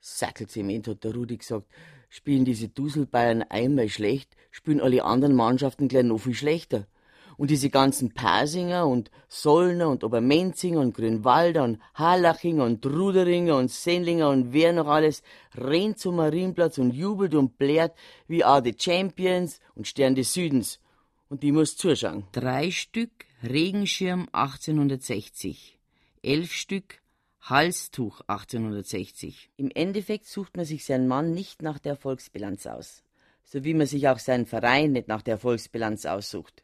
Sackelzement 0.00 0.88
hat 0.88 1.04
der 1.04 1.14
Rudi 1.14 1.36
gesagt. 1.36 1.66
Spielen 2.08 2.44
diese 2.44 2.68
Duselbayern 2.68 3.42
einmal 3.42 3.88
schlecht, 3.88 4.34
spielen 4.50 4.80
alle 4.80 5.04
anderen 5.04 5.34
Mannschaften 5.34 5.88
gleich 5.88 6.04
noch 6.04 6.18
viel 6.18 6.34
schlechter. 6.34 6.86
Und 7.36 7.50
diese 7.50 7.70
ganzen 7.70 8.12
Pasinger 8.12 8.86
und 8.86 9.10
Sollner 9.28 9.88
und 9.88 10.04
Obermenzinger 10.04 10.80
und 10.80 10.94
Grünwalder 10.94 11.64
und 11.64 11.80
Harlachinger 11.94 12.64
und 12.64 12.84
Ruderinger 12.84 13.56
und 13.56 13.70
Sendlinger 13.70 14.28
und 14.28 14.52
wer 14.52 14.72
noch 14.72 14.86
alles 14.86 15.22
rennt 15.54 15.98
zum 15.98 16.16
Marienplatz 16.16 16.78
und 16.78 16.92
jubelt 16.92 17.34
und 17.34 17.58
blärt 17.58 17.96
wie 18.28 18.44
auch 18.44 18.60
die 18.60 18.76
Champions 18.78 19.60
und 19.74 19.86
Stern 19.86 20.14
des 20.14 20.32
Südens. 20.32 20.80
Und 21.28 21.42
die 21.42 21.52
muss 21.52 21.76
zuschauen. 21.76 22.24
Drei 22.32 22.70
Stück 22.70 23.10
Regenschirm 23.42 24.28
1860. 24.32 25.78
Elf 26.22 26.52
Stück 26.52 27.02
Halstuch 27.40 28.20
1860. 28.28 29.50
Im 29.56 29.70
Endeffekt 29.74 30.26
sucht 30.26 30.56
man 30.56 30.64
sich 30.64 30.84
seinen 30.84 31.08
Mann 31.08 31.32
nicht 31.32 31.60
nach 31.60 31.80
der 31.80 31.92
Erfolgsbilanz 31.92 32.66
aus, 32.66 33.02
so 33.42 33.64
wie 33.64 33.74
man 33.74 33.88
sich 33.88 34.06
auch 34.08 34.20
seinen 34.20 34.46
Verein 34.46 34.92
nicht 34.92 35.08
nach 35.08 35.22
der 35.22 35.32
Erfolgsbilanz 35.32 36.06
aussucht. 36.06 36.61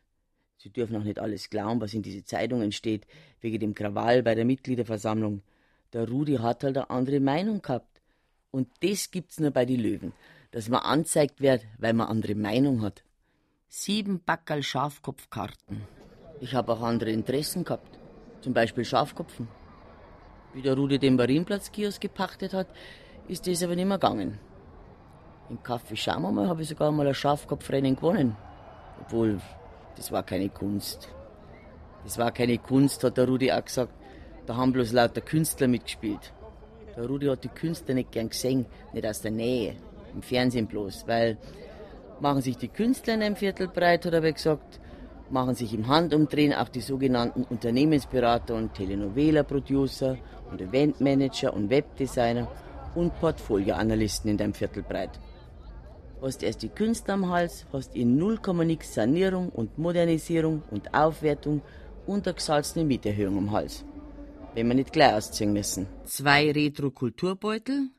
Sie 0.59 0.71
dürfen 0.71 0.97
auch 0.97 1.05
nicht 1.05 1.21
alles 1.21 1.51
glauben, 1.51 1.81
was 1.81 1.95
in 1.95 2.03
diese 2.03 2.25
Zeitungen 2.25 2.73
steht, 2.73 3.07
wegen 3.41 3.61
dem 3.61 3.75
Krawall 3.75 4.25
bei 4.25 4.35
der 4.35 4.45
Mitgliederversammlung. 4.45 5.43
Der 5.93 6.09
Rudi 6.09 6.35
hat 6.35 6.65
halt 6.65 6.77
eine 6.77 6.91
andere 6.91 7.21
Meinung 7.21 7.63
gehabt. 7.63 8.03
Und 8.51 8.69
das 8.81 9.13
gibt's 9.13 9.39
nur 9.39 9.53
bei 9.53 9.65
die 9.65 9.77
Löwen, 9.77 10.13
dass 10.51 10.69
man 10.69 10.81
anzeigt 10.81 11.41
wird, 11.41 11.65
weil 11.79 11.93
man 11.93 12.09
andere 12.09 12.35
Meinung 12.35 12.83
hat. 12.83 13.05
Sieben 13.69 14.21
Backerl 14.25 14.65
Schafkopfkarten. 14.65 15.83
Ich 16.41 16.55
habe 16.55 16.73
auch 16.73 16.83
andere 16.83 17.11
Interessen 17.11 17.65
gehabt, 17.65 17.99
zum 18.41 18.53
Beispiel 18.53 18.85
Schafkopfen. 18.85 19.47
Wie 20.55 20.63
der 20.63 20.75
Rudi 20.75 20.99
den 20.99 21.15
Marienplatzkiosk 21.17 22.01
gepachtet 22.01 22.53
hat, 22.53 22.69
ist 23.29 23.47
das 23.47 23.63
aber 23.63 23.77
nicht 23.77 23.87
mehr 23.87 23.99
gegangen. 23.99 24.41
Im 25.51 25.63
Kaffee 25.63 25.95
mal 26.19 26.49
habe 26.49 26.63
ich 26.63 26.69
sogar 26.69 26.91
mal 26.91 27.07
ein 27.07 27.15
Schafkopfrennen 27.15 27.95
gewonnen. 27.95 28.37
Obwohl 29.01 29.41
das 29.99 30.13
war 30.13 30.23
keine 30.23 30.49
Kunst. 30.49 31.09
Das 32.05 32.17
war 32.17 32.31
keine 32.31 32.57
Kunst, 32.59 33.03
hat 33.03 33.17
der 33.19 33.27
Rudi 33.27 33.53
auch 33.53 33.65
gesagt. 33.65 33.93
Da 34.47 34.57
haben 34.57 34.73
bloß 34.73 34.93
lauter 34.93 35.21
Künstler 35.21 35.69
mitgespielt. 35.69 36.33
Der 36.97 37.07
Rudi 37.07 37.27
hat 37.27 37.45
die 37.45 37.49
Künstler 37.49 37.95
nicht 37.95 38.13
gern 38.13 38.31
gesehen, 38.31 38.65
nicht 38.93 39.07
aus 39.07 39.21
der 39.21 39.33
Nähe, 39.33 39.75
im 40.15 40.23
Fernsehen 40.23 40.67
bloß, 40.67 41.07
weil 41.07 41.37
machen 42.21 42.41
sich 42.41 42.57
die 42.57 42.69
Künstler 42.69 43.15
in 43.15 43.23
einem 43.23 43.37
Viertel 43.37 43.69
breit, 43.69 44.07
hat 44.07 44.15
er 44.15 44.33
gesagt, 44.33 44.81
machen 45.31 45.55
sich 45.55 45.75
im 45.75 45.87
Handumdrehen 45.87 46.55
auch 46.55 46.69
die 46.69 46.81
sogenannten 46.81 47.43
Unternehmensberater 47.45 48.55
und 48.55 48.75
Telenovela-Producer 48.75 50.17
und 50.51 50.61
Eventmanager 50.61 51.53
und 51.53 51.71
Webdesigner 51.71 52.49
und 52.95 53.19
Portfolioanalysten 53.21 54.31
in 54.31 54.39
deinem 54.39 54.55
Viertel 54.55 54.83
breit 54.83 55.21
hast 56.21 56.43
erst 56.43 56.63
die 56.63 56.69
Künste 56.69 57.13
am 57.13 57.29
Hals, 57.31 57.67
hast 57.73 57.95
in 57.95 58.17
0, 58.17 58.39
nix 58.65 58.95
Sanierung 58.95 59.49
und 59.51 59.79
Modernisierung 59.79 60.63
und 60.71 60.95
Aufwertung 60.95 61.63
und 62.07 62.27
eine 62.27 62.35
gesalzene 62.35 62.85
Mieterhöhung 62.85 63.39
am 63.39 63.51
Hals. 63.53 63.85
Wenn 64.55 64.69
wir 64.69 64.75
nicht 64.75 64.93
gleich 64.93 65.15
ausziehen 65.15 65.53
müssen. 65.53 65.87
Zwei 66.05 66.51
Retro-Kulturbeutel, 66.51 67.91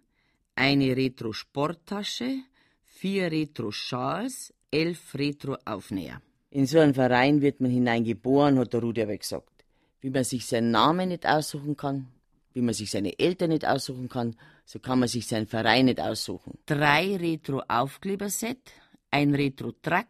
eine 0.56 0.96
Retro-Sporttasche, 0.98 2.40
vier 2.84 3.32
Retro-Schals, 3.32 4.54
elf 4.72 5.16
Retro-Aufnäher. 5.16 6.22
In 6.52 6.66
so 6.66 6.80
einen 6.80 6.96
Verein 6.96 7.42
wird 7.42 7.62
man 7.62 7.72
hineingeboren, 7.72 8.58
hat 8.58 8.74
der 8.74 8.82
Rudi 8.82 9.04
aber 9.04 9.18
gesagt. 9.18 9.64
Wie 10.02 10.10
man 10.10 10.24
sich 10.24 10.48
seinen 10.48 10.72
Namen 10.72 11.10
nicht 11.10 11.26
aussuchen 11.28 11.78
kann, 11.78 12.08
wie 12.54 12.62
man 12.62 12.74
sich 12.74 12.90
seine 12.90 13.18
Eltern 13.20 13.50
nicht 13.50 13.66
aussuchen 13.66 14.10
kann, 14.10 14.36
so 14.70 14.78
kann 14.78 15.00
man 15.00 15.08
sich 15.08 15.26
seinen 15.26 15.48
Verein 15.48 15.86
nicht 15.86 16.00
aussuchen. 16.00 16.60
Drei 16.68 17.16
Retro-Aufkleberset, 17.16 18.72
ein 19.10 19.34
Retro-Truck, 19.34 20.06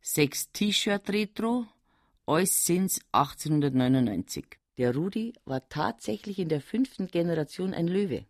sechs 0.00 0.52
T-Shirt-Retro, 0.52 1.66
alles 2.24 2.64
sind's 2.64 3.00
1899. 3.10 4.46
Der 4.78 4.94
Rudi 4.94 5.32
war 5.44 5.68
tatsächlich 5.68 6.38
in 6.38 6.48
der 6.48 6.60
fünften 6.60 7.08
Generation 7.08 7.74
ein 7.74 7.88
Löwe. 7.88 8.26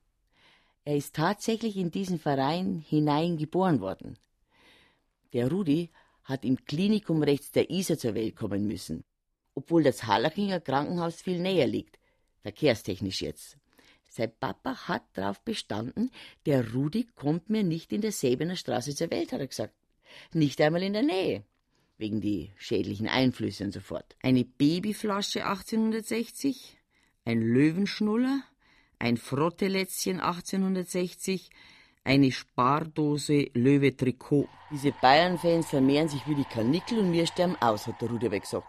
Er 0.87 0.97
ist 0.97 1.15
tatsächlich 1.15 1.77
in 1.77 1.91
diesen 1.91 2.19
Verein 2.19 2.83
hineingeboren 2.89 3.83
worden. 3.83 4.17
Der 5.35 5.51
Rudi 5.51 5.91
hat 6.25 6.47
im 6.47 6.65
Klinikum 6.65 7.23
rechts 7.23 7.53
der 7.53 7.69
Isar 7.69 7.99
zur 7.99 8.15
Welt 8.15 8.35
kommen 8.35 8.67
müssen, 8.67 9.05
obwohl 9.55 9.83
das 9.83 10.07
Hallachinger 10.07 10.61
Krankenhaus 10.61 11.21
viel 11.21 11.39
näher 11.39 11.67
liegt 11.67 12.01
verkehrstechnisch 12.43 13.23
jetzt. 13.23 13.57
Sein 14.11 14.33
Papa 14.41 14.89
hat 14.89 15.05
darauf 15.15 15.41
bestanden, 15.43 16.11
der 16.45 16.73
Rudi 16.73 17.07
kommt 17.15 17.49
mir 17.49 17.63
nicht 17.63 17.93
in 17.93 18.01
der 18.01 18.11
Säbener 18.11 18.57
Straße 18.57 18.95
zur 18.95 19.11
Welt, 19.13 19.33
hat 19.33 19.41
er 19.41 19.47
gesagt. 19.47 19.75
Nicht 20.35 20.61
einmal 20.61 20.83
in 20.83 20.95
der 20.95 21.05
Nähe. 21.05 21.45
Wegen 21.97 22.21
die 22.21 22.51
schädlichen 22.57 23.07
Einflüsse 23.07 23.63
und 23.63 23.73
so 23.73 23.79
fort. 23.79 24.17
Eine 24.21 24.45
Babyflasche 24.45 25.47
1860, 25.47 26.77
ein 27.25 27.41
Löwenschnuller, 27.41 28.43
ein 28.99 29.17
Frottelätzchen 29.17 30.21
1860, 30.21 31.51
eine 32.03 32.33
Spardose 32.33 33.49
Löwe 33.55 33.97
Trikot. 33.97 34.49
Diese 34.73 34.91
Bayern-Fans 34.91 35.69
vermehren 35.69 36.09
sich 36.09 36.27
wie 36.27 36.35
die 36.35 36.45
Karnickel 36.45 36.99
und 36.99 37.13
mir 37.13 37.27
sterben 37.27 37.55
aus, 37.61 37.87
hat 37.87 38.01
der 38.01 38.11
Rudi 38.11 38.27
aber 38.27 38.41
gesagt. 38.41 38.67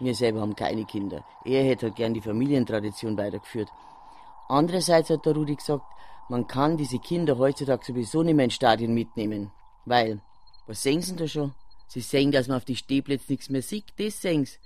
Wir 0.00 0.16
selber 0.16 0.40
haben 0.40 0.56
keine 0.56 0.84
Kinder. 0.84 1.24
Er 1.44 1.62
hätte 1.62 1.86
halt 1.86 1.96
gern 1.96 2.14
die 2.14 2.20
Familientradition 2.22 3.16
weitergeführt. 3.16 3.68
Andererseits 4.50 5.10
hat 5.10 5.26
der 5.26 5.34
Rudi 5.34 5.54
gesagt, 5.54 5.84
man 6.28 6.48
kann 6.48 6.76
diese 6.76 6.98
Kinder 6.98 7.38
heutzutage 7.38 7.84
sowieso 7.84 8.24
nicht 8.24 8.34
mehr 8.34 8.46
ins 8.46 8.54
Stadion 8.54 8.92
mitnehmen. 8.94 9.52
Weil, 9.84 10.20
was 10.66 10.82
sehen 10.82 11.02
sie 11.02 11.14
da 11.14 11.28
schon? 11.28 11.54
Sie 11.86 12.00
sehen, 12.00 12.32
dass 12.32 12.48
man 12.48 12.56
auf 12.56 12.64
die 12.64 12.74
Stehplätze 12.74 13.26
nichts 13.30 13.48
mehr 13.48 13.62
sieht, 13.62 13.84
das 13.96 14.20
sehen 14.20 14.44
sie. 14.44 14.58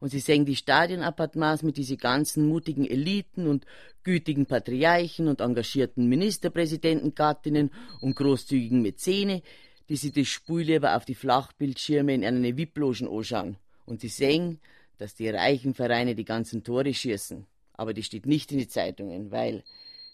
Und 0.00 0.08
sie 0.08 0.20
sehen 0.20 0.46
die 0.46 0.56
Stadionappartements 0.56 1.62
mit 1.62 1.76
diesen 1.76 1.98
ganzen 1.98 2.48
mutigen 2.48 2.86
Eliten 2.86 3.46
und 3.46 3.66
gütigen 4.04 4.46
Patriarchen 4.46 5.28
und 5.28 5.42
engagierten 5.42 6.08
Ministerpräsidentengattinnen 6.08 7.70
und 8.00 8.16
großzügigen 8.16 8.80
Mäzene, 8.80 9.42
die 9.90 9.96
sich 9.96 10.12
das 10.12 10.28
Spiel 10.28 10.82
auf 10.82 11.04
die 11.04 11.14
Flachbildschirme 11.14 12.14
in 12.14 12.24
einer 12.24 12.56
VIP-Logen 12.56 13.06
anschauen. 13.06 13.56
Und 13.84 14.00
sie 14.00 14.08
sehen, 14.08 14.60
dass 14.96 15.14
die 15.14 15.28
reichen 15.28 15.74
Vereine 15.74 16.14
die 16.14 16.24
ganzen 16.24 16.64
Tore 16.64 16.94
schießen. 16.94 17.46
Aber 17.76 17.94
das 17.94 18.06
steht 18.06 18.26
nicht 18.26 18.52
in 18.52 18.58
die 18.58 18.68
Zeitungen, 18.68 19.30
weil 19.30 19.64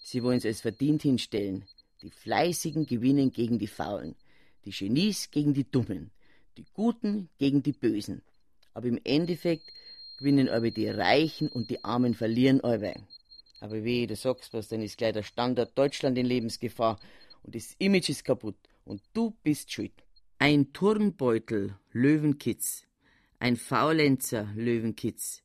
sie 0.02 0.23
wollen 0.23 0.38
es 0.38 0.47
als 0.47 0.61
verdient 0.61 1.02
hinstellen. 1.02 1.64
Die 2.02 2.11
Fleißigen 2.11 2.87
gewinnen 2.87 3.31
gegen 3.31 3.59
die 3.59 3.69
Faulen, 3.69 4.16
die 4.64 4.73
Genies 4.73 5.31
gegen 5.31 5.54
die 5.54 5.71
Dummen, 5.71 6.11
die 6.57 6.66
Guten 6.75 7.28
gegen 7.38 7.62
die 7.62 7.73
Bösen. 7.73 8.23
Aber 8.75 8.88
im 8.88 9.00
Endeffekt 9.04 9.71
gewinnen 10.19 10.49
aber 10.49 10.71
die 10.71 10.88
Reichen 10.88 11.49
und 11.49 11.71
die 11.71 11.85
Armen 11.85 12.14
verlieren 12.14 12.61
alle. 12.62 12.95
Aber 13.61 13.85
wie 13.85 14.07
du 14.07 14.16
sagst 14.16 14.52
was, 14.52 14.69
dann 14.69 14.83
ist 14.83 14.99
gleich 14.99 15.12
der 15.12 15.23
Standort 15.23 15.78
Deutschland 15.78 16.19
in 16.19 16.26
Lebensgefahr 16.26 16.99
und 17.42 17.54
das 17.54 17.75
Image 17.78 18.09
ist 18.09 18.25
kaputt 18.25 18.57
und 18.85 19.02
du 19.12 19.37
bist 19.42 19.73
schuld. 19.73 19.92
Ein 20.38 20.73
Turnbeutel, 20.73 21.76
Löwenkitz, 21.92 22.85
ein 23.38 23.57
Faulenzer, 23.57 24.49
Löwenkitz, 24.57 25.42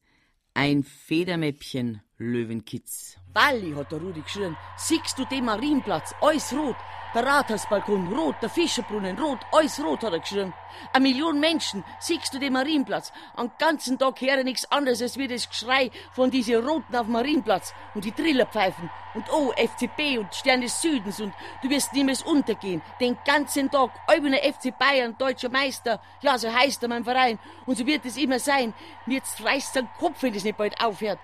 ein 0.53 0.83
Federmäppchen, 0.83 2.01
Löwenkitz. 2.19 3.17
Balli, 3.31 3.73
hat 3.75 3.91
der 3.91 3.99
Rudi 3.99 4.21
geschrien, 4.21 4.57
siehst 4.75 5.19
du 5.19 5.25
den 5.25 5.45
Marienplatz, 5.45 6.15
alles 6.19 6.51
rot, 6.51 6.75
der 7.13 7.23
Rathausbalkon 7.23 8.11
rot, 8.11 8.35
der 8.41 8.49
Fischerbrunnen 8.49 9.19
rot, 9.19 9.37
alles 9.51 9.79
rot, 9.79 10.01
hat 10.03 10.13
er 10.13 10.19
geschrien. 10.19 10.51
Eine 10.91 11.03
Million 11.03 11.39
Menschen, 11.39 11.83
siehst 11.99 12.33
du 12.33 12.39
den 12.39 12.53
Marienplatz. 12.53 13.13
Am 13.35 13.51
ganzen 13.59 13.99
Tag 13.99 14.19
höre 14.19 14.43
nichts 14.43 14.71
anderes 14.71 15.03
als 15.03 15.17
wie 15.17 15.27
das 15.27 15.47
Geschrei 15.47 15.91
von 16.13 16.31
diesen 16.31 16.67
Roten 16.67 16.95
auf 16.95 17.05
dem 17.05 17.13
Marienplatz 17.13 17.75
und 17.93 18.03
die 18.03 18.11
Trillerpfeifen 18.11 18.89
und 19.13 19.25
oh, 19.31 19.51
FCB 19.51 20.17
und 20.17 20.33
Stern 20.33 20.61
des 20.61 20.81
Südens 20.81 21.19
und 21.21 21.33
du 21.61 21.69
wirst 21.69 21.93
niemals 21.93 22.23
untergehen. 22.23 22.81
Den 22.99 23.15
ganzen 23.25 23.69
Tag, 23.69 23.91
Albener 24.07 24.39
FC 24.39 24.75
Bayern, 24.75 25.15
deutscher 25.19 25.49
Meister, 25.49 26.01
ja, 26.21 26.39
so 26.39 26.51
heißt 26.51 26.81
er 26.81 26.89
mein 26.89 27.03
Verein 27.03 27.37
und 27.67 27.77
so 27.77 27.85
wird 27.85 28.03
es 28.05 28.17
immer 28.17 28.39
sein. 28.39 28.73
Mir 29.05 29.17
jetzt 29.17 29.43
reißt 29.45 29.75
sein 29.75 29.87
Kopf, 29.99 30.23
wenn 30.23 30.33
das 30.33 30.43
nicht 30.43 30.57
bald 30.57 30.81
aufhört. 30.81 31.19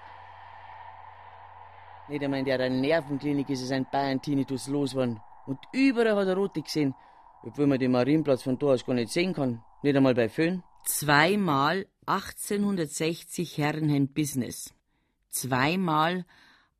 Nicht 2.14 2.24
einmal 2.24 2.42
in 2.42 2.46
der 2.46 2.70
Nervenklinik 2.70 3.50
ist 3.50 3.64
es 3.64 3.72
ein 3.72 3.88
Bayern-Tinnitus 3.92 4.68
losgeworden. 4.68 5.20
Und 5.48 5.58
überall 5.72 6.16
hat 6.16 6.28
er 6.28 6.36
Rote 6.36 6.62
gesehen, 6.62 6.94
obwohl 7.42 7.66
man 7.66 7.80
den 7.80 7.92
Marienplatz 7.92 8.44
von 8.44 8.60
da 8.60 8.68
aus 8.68 8.86
gar 8.86 8.94
nicht 8.94 9.10
sehen 9.10 9.34
kann. 9.34 9.64
Nicht 9.82 9.98
einmal 9.98 10.14
bei 10.14 10.30
Föhn. 10.30 10.62
Zweimal 10.86 11.88
1860 12.06 13.58
Herrenhemd 13.58 14.14
Business. 14.14 14.76
Zweimal 15.30 16.26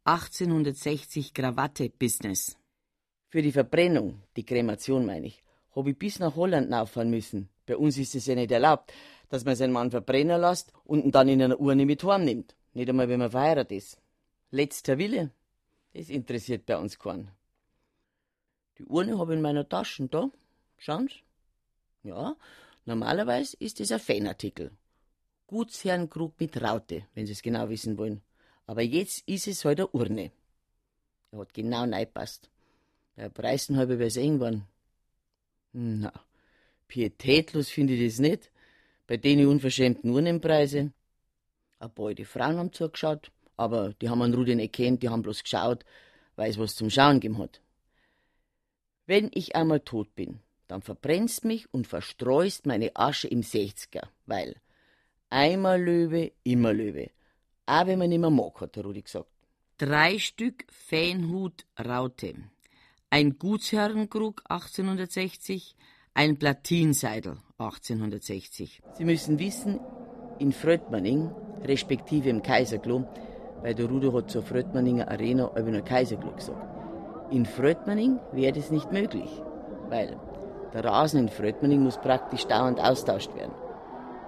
1860 0.04 1.34
Krawatte 1.34 1.90
Business. 1.90 2.56
Für 3.30 3.42
die 3.42 3.52
Verbrennung, 3.52 4.22
die 4.38 4.46
Kremation 4.46 5.04
meine 5.04 5.26
ich, 5.26 5.44
habe 5.76 5.90
ich 5.90 5.98
bis 5.98 6.20
nach 6.20 6.36
Holland 6.36 6.70
nachfahren 6.70 7.10
müssen. 7.10 7.50
Bei 7.66 7.76
uns 7.76 7.98
ist 7.98 8.14
es 8.14 8.28
ja 8.28 8.36
nicht 8.36 8.52
erlaubt, 8.52 8.94
dass 9.30 9.46
man 9.46 9.56
seinen 9.56 9.74
Mann 9.74 9.90
verbrennen 9.90 10.40
lässt 10.40 10.72
und 10.84 11.04
ihn 11.04 11.12
dann 11.12 11.28
in 11.28 11.42
einer 11.42 11.60
Urne 11.60 11.88
mit 11.88 12.04
heimnimmt. 12.04 12.56
Nicht 12.76 12.88
einmal, 12.88 13.10
wenn 13.10 13.20
man 13.20 13.32
verheiratet 13.32 13.72
ist. 13.72 14.03
Letzter 14.54 15.00
Wille, 15.00 15.32
das 15.94 16.10
interessiert 16.10 16.68
bei 16.68 16.78
uns 16.78 17.00
keinen. 17.00 17.32
Die 18.78 18.86
Urne 18.86 19.18
habe 19.18 19.34
ich 19.34 19.38
in 19.38 19.42
meiner 19.42 19.68
Tasche, 19.68 20.08
da. 20.08 20.30
Schauen 20.78 21.08
Sie. 21.08 22.08
Ja, 22.08 22.36
normalerweise 22.86 23.58
ist 23.58 23.82
es 23.82 23.92
ein 23.92 24.00
Fanartikel. 24.00 24.70
Gutsherrenkrug 25.48 26.40
mit 26.40 26.62
Raute, 26.62 27.08
wenn 27.16 27.26
Sie 27.26 27.32
es 27.32 27.42
genau 27.42 27.68
wissen 27.68 27.98
wollen. 27.98 28.22
Aber 28.68 28.84
jetzt 28.84 29.28
ist 29.28 29.48
es 29.48 29.66
halt 29.66 29.80
eine 29.80 29.88
Urne. 29.88 30.32
Er 31.32 31.40
hat 31.40 31.54
genau 31.56 31.86
reingepasst. 31.86 32.52
Der 33.18 33.30
Preisen 33.30 33.78
habe 33.78 33.94
ich 33.94 34.00
übersehen 34.00 34.40
worden. 34.40 34.68
Na, 35.72 36.14
pietätlos 36.88 37.70
finde 37.70 37.96
ich 37.96 38.06
das 38.06 38.20
nicht. 38.20 38.52
Bei 39.08 39.18
den 39.18 39.48
unverschämten 39.48 40.12
Urnenpreise. 40.12 40.94
Ein 41.80 41.94
paar 41.96 42.14
die 42.14 42.24
Frauen 42.24 42.58
haben 42.58 42.72
zugeschaut, 42.72 43.32
aber 43.58 43.94
die 44.02 44.10
haben 44.10 44.22
an 44.22 44.34
Rudi 44.34 44.56
nicht 44.56 44.74
kennt, 44.74 45.04
die 45.04 45.10
haben 45.10 45.22
bloß 45.22 45.44
geschaut, 45.44 45.84
weil 46.36 46.50
es 46.50 46.58
was 46.58 46.76
zum 46.76 46.90
Schauen 46.90 47.20
gegeben 47.20 47.38
hat. 47.40 47.62
Wenn 49.06 49.30
ich 49.34 49.56
einmal 49.56 49.82
tot 49.82 50.16
bin, 50.16 50.40
dann 50.68 50.82
verbrennst 50.82 51.46
mich 51.46 51.72
und 51.74 51.88
verstreust 51.88 52.66
meine 52.66 52.96
Asche 52.96 53.28
im 53.28 53.44
Sechziger, 53.44 54.10
weil 54.26 54.56
einmal 55.30 55.82
Löwe, 55.82 56.32
immer 56.44 56.74
Löwe. 56.74 57.12
Auch 57.66 57.88
wenn 57.88 58.00
man 58.00 58.10
nicht 58.10 58.20
mehr 58.20 58.30
mag, 58.30 58.60
hat 58.62 58.76
der 58.76 58.84
Rudi 58.84 59.02
gesagt. 59.02 59.30
Drei 59.78 60.20
Stück 60.20 60.66
Fähnhut 60.72 61.66
Raute, 61.78 62.36
ein 63.10 63.38
Gutsherrenkrug 63.38 64.42
1860, 64.50 65.76
ein 66.14 66.38
Platinseidel 66.38 67.38
1860. 67.58 68.82
Sie 68.98 69.06
müssen 69.06 69.40
wissen, 69.40 69.80
in 70.40 70.52
Fröttmanning, 70.52 71.32
respektive 71.64 72.30
im 72.30 72.42
Kaiserklo, 72.42 73.08
weil 73.64 73.74
der 73.74 73.88
Rudi 73.88 74.12
hat 74.12 74.30
zur 74.30 74.44
Fröttmanninger 74.44 75.10
Arena 75.10 75.46
aber 75.46 75.72
nur 75.72 75.82
Kaiserklo 75.82 76.32
gesagt. 76.32 76.62
In 77.32 77.46
Fröttmanning 77.46 78.20
wäre 78.34 78.54
das 78.54 78.70
nicht 78.70 78.92
möglich, 78.92 79.30
weil 79.90 80.18
der 80.74 80.84
Rasen 80.84 81.22
in 81.22 81.30
Fröttmanning 81.30 81.82
muss 81.82 81.98
praktisch 81.98 82.46
dauernd 82.46 82.80
austauscht 82.80 83.34
werden, 83.36 83.54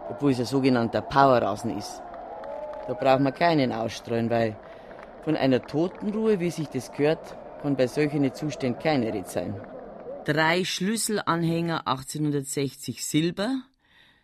obwohl 0.10 0.32
es 0.32 0.40
ein 0.40 0.46
sogenannter 0.46 1.02
Powerrasen 1.02 1.78
ist. 1.78 2.02
Da 2.88 2.94
braucht 2.94 3.20
man 3.20 3.34
keinen 3.34 3.72
ausstreuen, 3.72 4.30
weil 4.30 4.56
von 5.24 5.36
einer 5.36 5.62
Totenruhe, 5.62 6.40
wie 6.40 6.52
sich 6.52 6.70
das 6.70 6.92
gehört, 6.92 7.36
kann 7.62 7.76
bei 7.76 7.88
solchen 7.88 8.34
Zuständen 8.34 8.82
keine 8.82 9.14
Rede 9.14 9.28
sein. 9.28 9.60
Drei 10.24 10.64
Schlüsselanhänger 10.64 11.88
1860 11.88 13.06
Silber, 13.06 13.62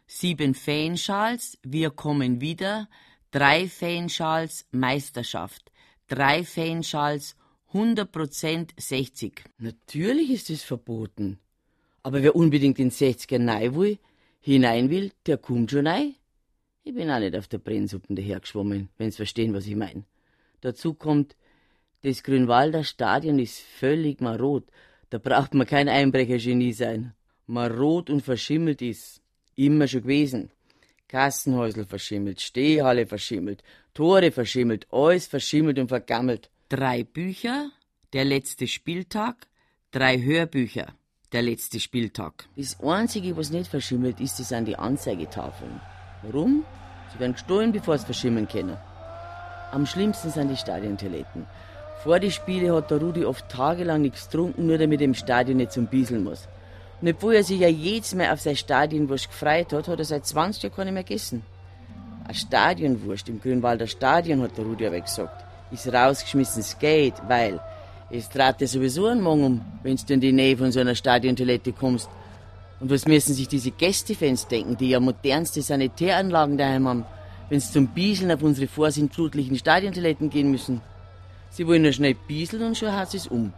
sieben 0.08 0.54
Fanschals, 0.54 1.58
wir 1.64 1.90
kommen 1.90 2.40
wieder, 2.40 2.88
drei 3.32 3.68
Fanschals 3.68 4.66
Meisterschaft, 4.72 5.72
drei 6.08 6.44
Fanschals 6.44 7.36
100% 7.74 8.72
60. 8.78 9.44
Natürlich 9.58 10.30
ist 10.30 10.50
es 10.50 10.64
verboten. 10.64 11.40
Aber 12.04 12.22
wer 12.22 12.36
unbedingt 12.36 12.80
in 12.80 12.92
60er 12.92 13.48
rein 13.48 13.76
will, 13.76 13.98
hinein 14.42 14.90
will, 14.90 15.12
der 15.26 15.38
kommt 15.38 15.72
schon 15.72 15.88
rein. 15.88 16.16
Ich 16.84 16.94
bin 16.94 17.10
auch 17.10 17.20
nicht 17.20 17.36
auf 17.36 17.48
der 17.48 17.60
Brennsuppen 17.60 18.16
dahergeschwommen, 18.16 18.90
wenn 18.98 19.12
Sie 19.12 19.18
verstehen, 19.18 19.54
was 19.54 19.68
ich 19.68 19.76
meine. 19.76 20.04
Dazu 20.62 20.94
kommt, 20.94 21.36
das 22.02 22.24
Grünwalder 22.24 22.84
Stadion 22.84 23.40
ist 23.40 23.60
völlig 23.60 24.20
marot. 24.20 24.66
Da 25.12 25.20
braucht 25.20 25.54
man 25.54 25.68
kein 25.68 25.88
Einbrechergenie 25.88 26.74
sein. 26.74 27.14
Marot 27.46 28.10
und 28.10 28.22
verschimmelt 28.22 28.82
ist. 28.82 29.22
Immer 29.56 29.88
schon 29.88 30.02
gewesen. 30.02 30.50
Kassenhäusl 31.12 31.86
verschimmelt, 31.86 32.40
Stehhalle 32.40 33.06
verschimmelt, 33.06 33.64
Tore 33.94 34.32
verschimmelt, 34.32 34.88
alles 34.92 35.28
verschimmelt 35.28 35.78
und 35.78 35.90
vergammelt 35.90 36.50
drei 36.70 37.04
Bücher, 37.04 37.70
der 38.14 38.24
letzte 38.24 38.66
Spieltag, 38.66 39.36
drei 39.92 40.22
Hörbücher, 40.22 40.88
der 41.34 41.42
letzte 41.42 41.82
Spieltag. 41.82 42.46
Das 42.56 42.80
Einzige, 42.80 43.36
was 43.36 43.52
nicht 43.52 43.70
verschimmelt 43.70 44.22
ist, 44.22 44.40
das 44.40 44.50
sind 44.50 44.70
die 44.70 44.78
Anzeigetafeln. 44.78 45.82
Warum? 46.24 46.64
Sie 47.12 47.20
werden 47.20 47.34
gestohlen, 47.34 47.74
bevor 47.74 47.98
sie 47.98 48.06
verschimmeln 48.06 48.48
können. 48.48 48.78
Am 49.72 49.86
schlimmsten 49.86 50.30
sind 50.30 50.48
die 50.48 50.56
Stadiontoiletten. 50.56 51.46
Vor 52.04 52.20
die 52.20 52.32
Spiele 52.32 52.74
hat 52.74 52.90
der 52.90 53.00
Rudi 53.00 53.26
oft 53.26 53.50
tagelang 53.50 54.02
nichts 54.02 54.30
getrunken, 54.30 54.66
nur 54.66 54.78
damit 54.78 55.02
er 55.02 55.06
im 55.06 55.14
Stadion 55.14 55.58
nicht 55.58 55.74
zum 55.74 55.88
Bieseln 55.88 56.24
muss. 56.24 56.48
Und 57.02 57.10
obwohl 57.10 57.36
er 57.36 57.44
sich 57.44 57.60
ja 57.60 57.68
jedes 57.68 58.14
Mal 58.14 58.32
auf 58.32 58.42
sein 58.42 58.56
Stadionwurst 58.56 59.30
gefreut 59.30 59.74
hat, 59.74 59.88
hat 59.88 60.00
er 60.00 60.06
seit 60.06 60.26
20 60.26 60.64
Jahren 60.64 60.76
keine 60.76 60.92
mehr 60.92 61.04
gegessen. 61.04 61.44
Ein 62.28 62.36
Stadionwurst 62.36 63.28
im 63.30 63.42
Grünwalder 63.42 63.88
Stadion, 63.88 64.42
hat 64.42 64.58
der 64.58 64.66
Rudi 64.66 64.86
aber 64.86 65.02
gesagt 65.02 65.52
ist 65.72 65.92
rausgeschmissenes 65.92 66.78
Geld, 66.80 67.14
weil 67.28 67.60
es 68.10 68.30
trat 68.30 68.60
dir 68.60 68.68
sowieso 68.68 69.08
einen 69.08 69.22
Morgen 69.22 69.44
um, 69.44 69.62
wenn 69.84 69.96
du 69.96 70.14
in 70.14 70.22
die 70.22 70.34
Nähe 70.34 70.58
von 70.58 70.72
so 70.72 70.80
einer 70.82 70.96
Stadiontoilette 70.96 71.72
kommst. 71.72 72.10
Und 72.80 72.90
was 72.90 73.08
müssen 73.08 73.34
sich 73.34 73.48
diese 73.48 73.72
Gästefans 73.72 74.48
denken, 74.48 74.76
die 74.76 74.90
ja 74.90 75.00
modernste 75.00 75.62
Sanitäranlagen 75.62 76.58
daheim 76.58 76.88
haben, 76.88 77.06
wenn 77.50 77.60
sie 77.60 77.72
zum 77.72 77.88
Bieseln 77.88 78.32
auf 78.32 78.42
unsere 78.42 78.68
vorsintflutlichen 78.68 79.58
Stadiontoiletten 79.58 80.30
gehen 80.30 80.52
müssen? 80.52 80.82
Sie 81.52 81.68
wollen 81.68 81.84
nur 81.84 81.94
schnell 81.94 82.16
bieseln 82.16 82.64
und 82.64 82.78
schon 82.78 82.92
hat 82.92 83.14
es 83.14 83.28
um. 83.28 83.54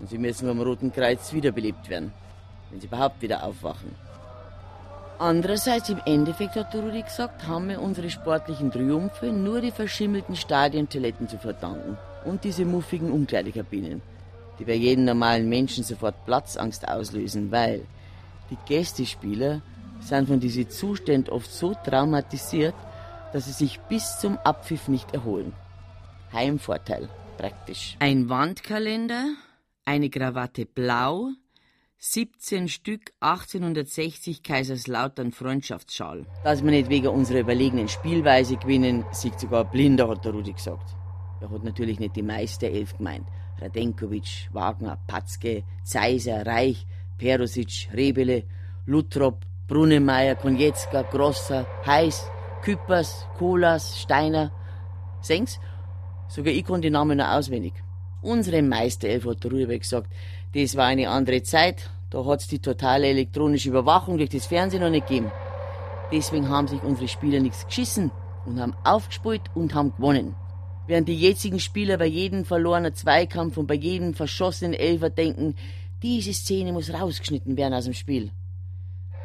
Und 0.00 0.10
sie 0.10 0.18
müssen 0.18 0.48
vom 0.48 0.60
Roten 0.60 0.92
Kreuz 0.92 1.32
wiederbelebt 1.32 1.88
werden, 1.88 2.12
wenn 2.74 2.80
sie 2.80 2.88
überhaupt 2.88 3.22
wieder 3.22 3.44
aufwachen. 3.44 3.94
Andererseits, 5.20 5.90
im 5.90 6.00
Endeffekt, 6.06 6.56
hat 6.56 6.74
Rudi 6.74 7.02
gesagt, 7.02 7.46
haben 7.46 7.68
wir 7.68 7.80
unsere 7.80 8.10
sportlichen 8.10 8.72
Triumphe 8.72 9.26
nur 9.26 9.60
die 9.60 9.70
verschimmelten 9.70 10.34
Stadiontoiletten 10.34 11.28
zu 11.28 11.38
verdanken 11.38 11.96
und 12.24 12.42
diese 12.42 12.64
muffigen 12.64 13.12
Umkleidekabinen, 13.12 14.02
die 14.58 14.64
bei 14.64 14.74
jedem 14.74 15.04
normalen 15.04 15.48
Menschen 15.48 15.84
sofort 15.84 16.26
Platzangst 16.26 16.88
auslösen, 16.88 17.52
weil 17.52 17.86
die 18.50 18.58
Gästespieler 18.66 19.62
sind 20.00 20.26
von 20.26 20.40
diesen 20.40 20.68
Zuständen 20.68 21.32
oft 21.32 21.52
so 21.52 21.74
traumatisiert, 21.84 22.74
dass 23.32 23.44
sie 23.44 23.52
sich 23.52 23.78
bis 23.82 24.18
zum 24.18 24.36
Abpfiff 24.38 24.88
nicht 24.88 25.14
erholen. 25.14 25.52
Heimvorteil, 26.32 27.08
praktisch. 27.38 27.96
Ein 28.00 28.28
Wandkalender, 28.28 29.26
eine 29.84 30.10
Krawatte 30.10 30.66
blau, 30.66 31.30
17 32.06 32.68
Stück 32.68 33.12
1860 33.20 34.42
Kaiserslautern 34.42 35.32
Freundschaftsschal. 35.32 36.26
Dass 36.44 36.62
wir 36.62 36.70
nicht 36.70 36.90
wegen 36.90 37.08
unserer 37.08 37.40
überlegenen 37.40 37.88
Spielweise 37.88 38.56
gewinnen, 38.58 39.06
sieht 39.10 39.40
sogar 39.40 39.64
Blinder, 39.64 40.06
hat 40.08 40.22
der 40.22 40.32
Rudi 40.32 40.52
gesagt. 40.52 40.94
Er 41.40 41.48
hat 41.48 41.64
natürlich 41.64 41.98
nicht 41.98 42.14
die 42.14 42.22
Meisterelf 42.22 42.98
gemeint. 42.98 43.26
Radenkovic, 43.58 44.50
Wagner, 44.52 44.98
Patzke, 45.06 45.64
Zeiser, 45.82 46.44
Reich, 46.44 46.86
Perosic, 47.16 47.88
Rebele, 47.94 48.44
Lutrop, 48.84 49.46
Brunnemeyer, 49.66 50.34
Konietzka, 50.34 51.02
Grosser, 51.10 51.66
Heiß, 51.86 52.30
Küppers, 52.60 53.26
Kolas, 53.38 53.98
Steiner. 53.98 54.52
Sengs, 55.22 55.58
sogar 56.28 56.52
ich 56.52 56.66
konnte 56.66 56.88
die 56.88 56.90
Namen 56.90 57.16
noch 57.16 57.30
auswendig. 57.30 57.72
Unsere 58.24 58.62
Meisterelf, 58.62 59.26
hat 59.26 59.44
Rudi 59.44 59.78
gesagt, 59.78 60.10
das 60.54 60.76
war 60.76 60.86
eine 60.86 61.10
andere 61.10 61.42
Zeit. 61.42 61.90
Da 62.08 62.24
hat's 62.24 62.48
die 62.48 62.58
totale 62.58 63.08
elektronische 63.08 63.68
Überwachung 63.68 64.16
durch 64.16 64.30
das 64.30 64.46
Fernsehen 64.46 64.80
noch 64.80 64.88
nicht 64.88 65.06
gegeben. 65.06 65.30
Deswegen 66.10 66.48
haben 66.48 66.66
sich 66.66 66.82
unsere 66.82 67.06
Spieler 67.06 67.40
nichts 67.40 67.66
geschissen 67.66 68.10
und 68.46 68.60
haben 68.60 68.74
aufgespielt 68.82 69.42
und 69.54 69.74
haben 69.74 69.92
gewonnen. 69.94 70.36
Während 70.86 71.08
die 71.08 71.20
jetzigen 71.20 71.60
Spieler 71.60 71.98
bei 71.98 72.06
jedem 72.06 72.46
verlorenen 72.46 72.94
Zweikampf 72.94 73.58
und 73.58 73.66
bei 73.66 73.74
jedem 73.74 74.14
verschossenen 74.14 74.72
Elfer 74.72 75.10
denken, 75.10 75.54
diese 76.02 76.32
Szene 76.32 76.72
muss 76.72 76.94
rausgeschnitten 76.94 77.58
werden 77.58 77.74
aus 77.74 77.84
dem 77.84 77.94
Spiel. 77.94 78.30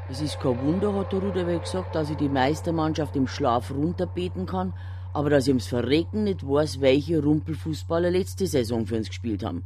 Es 0.09 0.19
ist 0.19 0.41
kein 0.41 0.61
Wunder, 0.61 0.93
hat 0.93 1.13
der 1.13 1.19
Ruderweg 1.19 1.61
gesagt, 1.63 1.95
dass 1.95 2.09
ich 2.09 2.17
die 2.17 2.27
Meistermannschaft 2.27 3.15
im 3.15 3.27
Schlaf 3.27 3.71
runterbeten 3.71 4.45
kann, 4.45 4.73
aber 5.19 5.31
dass 5.31 5.47
ich 5.47 5.49
ums 5.49 5.67
Verrecken 5.67 6.23
nicht 6.23 6.47
weiß, 6.47 6.79
welche 6.79 7.21
Rumpelfußballer 7.21 8.09
letzte 8.09 8.47
Saison 8.47 8.87
für 8.87 8.95
uns 8.95 9.09
gespielt 9.09 9.43
haben. 9.43 9.65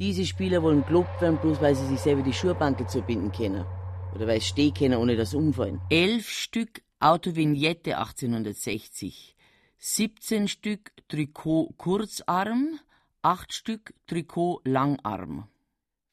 Diese 0.00 0.26
Spieler 0.26 0.64
wollen 0.64 0.84
gelobt 0.84 1.20
werden, 1.20 1.38
bloß 1.38 1.60
weil 1.60 1.76
sie 1.76 1.86
sich 1.86 2.00
selber 2.00 2.22
die 2.22 2.32
Schuhbanke 2.32 2.84
zubinden 2.88 3.30
können. 3.30 3.64
Oder 4.12 4.26
weil 4.26 4.40
sie 4.40 4.48
stehen 4.48 4.74
können, 4.74 4.98
ohne 4.98 5.14
das 5.14 5.32
umfallen. 5.32 5.80
Elf 5.90 6.28
Stück 6.28 6.82
Autovignette 6.98 7.98
1860, 7.98 9.36
17 9.78 10.48
Stück 10.48 10.90
Trikot 11.06 11.72
Kurzarm, 11.76 12.80
8 13.22 13.52
Stück 13.52 13.94
Trikot 14.08 14.60
Langarm. 14.64 15.46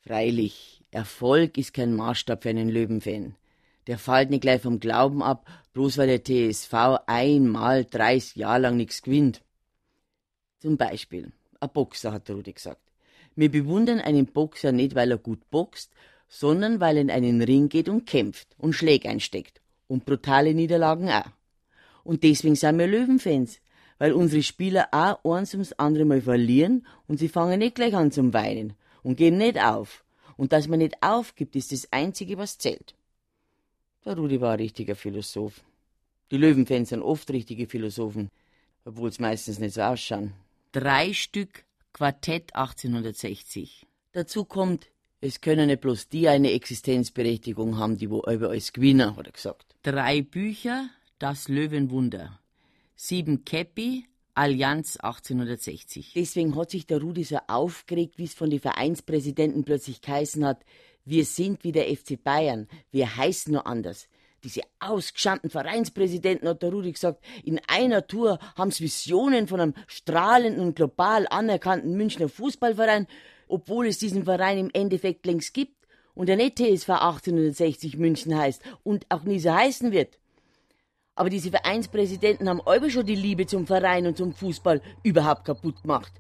Freilich, 0.02 0.84
Erfolg 0.92 1.58
ist 1.58 1.74
kein 1.74 1.96
Maßstab 1.96 2.44
für 2.44 2.50
einen 2.50 2.70
Löwenfan. 2.70 3.36
Der 3.88 3.98
fällt 3.98 4.30
nicht 4.30 4.42
gleich 4.42 4.62
vom 4.62 4.80
Glauben 4.80 5.24
ab, 5.24 5.46
bloß 5.74 5.98
weil 5.98 6.08
der 6.08 6.24
TSV 6.24 6.74
einmal 7.08 7.86
30 7.86 8.36
Jahre 8.36 8.62
lang 8.62 8.78
nichts 8.78 9.02
gewinnt. 9.02 9.42
Zum 10.60 10.78
Beispiel, 10.78 11.32
ein 11.60 11.70
Boxer, 11.70 12.12
hat 12.12 12.30
Rudi 12.30 12.54
gesagt. 12.54 12.82
Wir 13.36 13.50
bewundern 13.50 14.00
einen 14.00 14.26
Boxer 14.26 14.72
nicht, 14.72 14.96
weil 14.96 15.12
er 15.12 15.18
gut 15.18 15.50
boxt, 15.50 15.92
sondern 16.28 16.80
weil 16.80 16.98
er 16.98 17.02
in 17.02 17.12
einen 17.12 17.42
Ring 17.42 17.70
geht 17.70 17.89
und 17.89 18.06
kämpft 18.06 18.50
und 18.58 18.74
Schläge 18.74 19.10
einsteckt. 19.10 19.62
Und 19.88 20.06
brutale 20.06 20.54
Niederlagen 20.54 21.10
auch. 21.10 21.32
Und 22.04 22.24
deswegen 22.24 22.56
sind 22.56 22.78
wir 22.78 22.88
Löwenfans, 22.88 23.60
weil 23.98 24.13
unsere 24.13 24.44
Spieler 24.44 24.89
auch 24.92 25.24
eins 25.24 25.54
ums 25.54 25.74
andere 25.74 26.06
Mal 26.06 26.22
verlieren 26.22 26.86
und 27.08 27.18
sie 27.18 27.30
fangen 27.30 27.60
nicht 27.60 27.76
gleich 27.76 27.96
an 27.96 28.12
zum 28.12 28.34
Weinen 28.34 28.74
und 29.04 29.18
gehen 29.18 29.38
nicht 29.38 29.60
auf. 29.62 30.04
Und 30.38 30.54
dass 30.54 30.68
man 30.68 30.80
nicht 30.80 31.02
aufgibt, 31.02 31.56
ist 31.56 31.72
das 31.72 31.92
Einzige, 31.92 32.38
was 32.38 32.58
zählt. 32.58 32.96
Der 34.06 34.16
Rudi 34.16 34.40
war 34.40 34.54
ein 34.54 34.60
richtiger 34.60 34.96
Philosoph. 34.96 35.62
Die 36.32 36.38
Löwenfans 36.38 36.90
sind 36.90 37.02
oft 37.02 37.30
richtige 37.32 37.68
Philosophen, 37.68 38.30
obwohl 38.86 39.10
es 39.10 39.20
meistens 39.20 39.60
nicht 39.60 39.74
so 39.74 39.82
ausschauen. 39.82 40.34
Drei 40.72 41.14
Stück 41.14 41.66
Quartett 41.92 42.56
1860. 42.56 43.86
Dazu 44.14 44.46
kommt, 44.46 44.88
es 45.22 45.42
können 45.42 45.68
nicht 45.68 45.82
bloß 45.82 46.08
die 46.08 46.30
eine 46.30 46.52
Existenzberechtigung 46.52 47.78
haben, 47.78 47.98
die 47.98 48.10
wo 48.10 48.22
über 48.22 48.50
als 48.52 48.72
Gewinner, 48.72 49.18
hat 49.18 49.28
er 49.28 49.34
gesagt. 49.34 49.76
Drei 49.84 50.22
Bücher, 50.22 50.90
Das 51.18 51.50
Löwenwunder. 51.50 52.40
Sieben 52.96 53.44
Käppi, 53.44 54.06
Allianz 54.34 54.96
1860. 54.96 56.14
Deswegen 56.14 56.56
hat 56.56 56.70
sich 56.72 56.86
der 56.88 57.02
Rudi 57.02 57.26
so 57.26 57.40
aufgeregt, 57.48 58.18
wie 58.18 58.24
es 58.24 58.34
von 58.34 58.50
den 58.50 58.62
Vereinspräsidenten 58.62 59.66
plötzlich 59.66 60.00
geheißen 60.00 60.46
hat, 60.46 60.64
wir 61.10 61.26
sind 61.26 61.63
wie 61.63 61.72
der 61.72 61.86
FC 61.86 62.24
Bayern, 62.24 62.67
wir 62.91 63.17
heißen 63.17 63.52
nur 63.52 63.65
anders. 63.65 64.08
Diese 64.43 64.62
ausgeschannten 64.80 65.50
Vereinspräsidenten, 65.50 66.48
hat 66.48 66.62
der 66.62 66.72
Rudi 66.72 66.93
gesagt, 66.93 67.24
in 67.43 67.60
einer 67.67 68.08
Tour 68.08 68.39
haben 68.56 68.72
sie 68.72 68.86
Visionen 68.86 69.48
von 69.48 69.60
einem 69.60 69.74
strahlenden 69.88 70.63
und 70.63 70.76
global 70.76 71.28
anerkannten 71.30 71.98
Münchner 71.98 72.30
Fußballverein, 72.30 73.08
obwohl 73.48 73.88
es 73.88 73.98
diesen 73.98 74.24
Verein 74.24 74.58
im 74.58 74.69
Endeffekt 74.72 75.26
längst 75.26 75.54
gibt 75.54 75.88
und 76.13 76.28
der 76.28 76.38
nicht 76.38 76.58
TSV 76.58 76.89
1860 76.89 77.98
München 77.98 78.38
heißt 78.38 78.62
und 78.84 79.06
auch 79.10 79.24
nie 79.24 79.39
so 79.39 79.54
heißen 79.54 79.91
wird. 79.91 80.19
Aber 81.15 81.30
diese 81.30 81.50
Vereinspräsidenten 81.50 82.48
haben 82.48 82.62
aber 82.62 82.89
schon 82.89 83.06
die 83.06 83.15
Liebe 83.15 83.45
zum 83.45 83.67
Verein 83.67 84.08
und 84.08 84.15
zum 84.15 84.34
Fußball 84.34 84.82
überhaupt 85.04 85.43
kaputt 85.43 85.82
gemacht. 85.82 86.13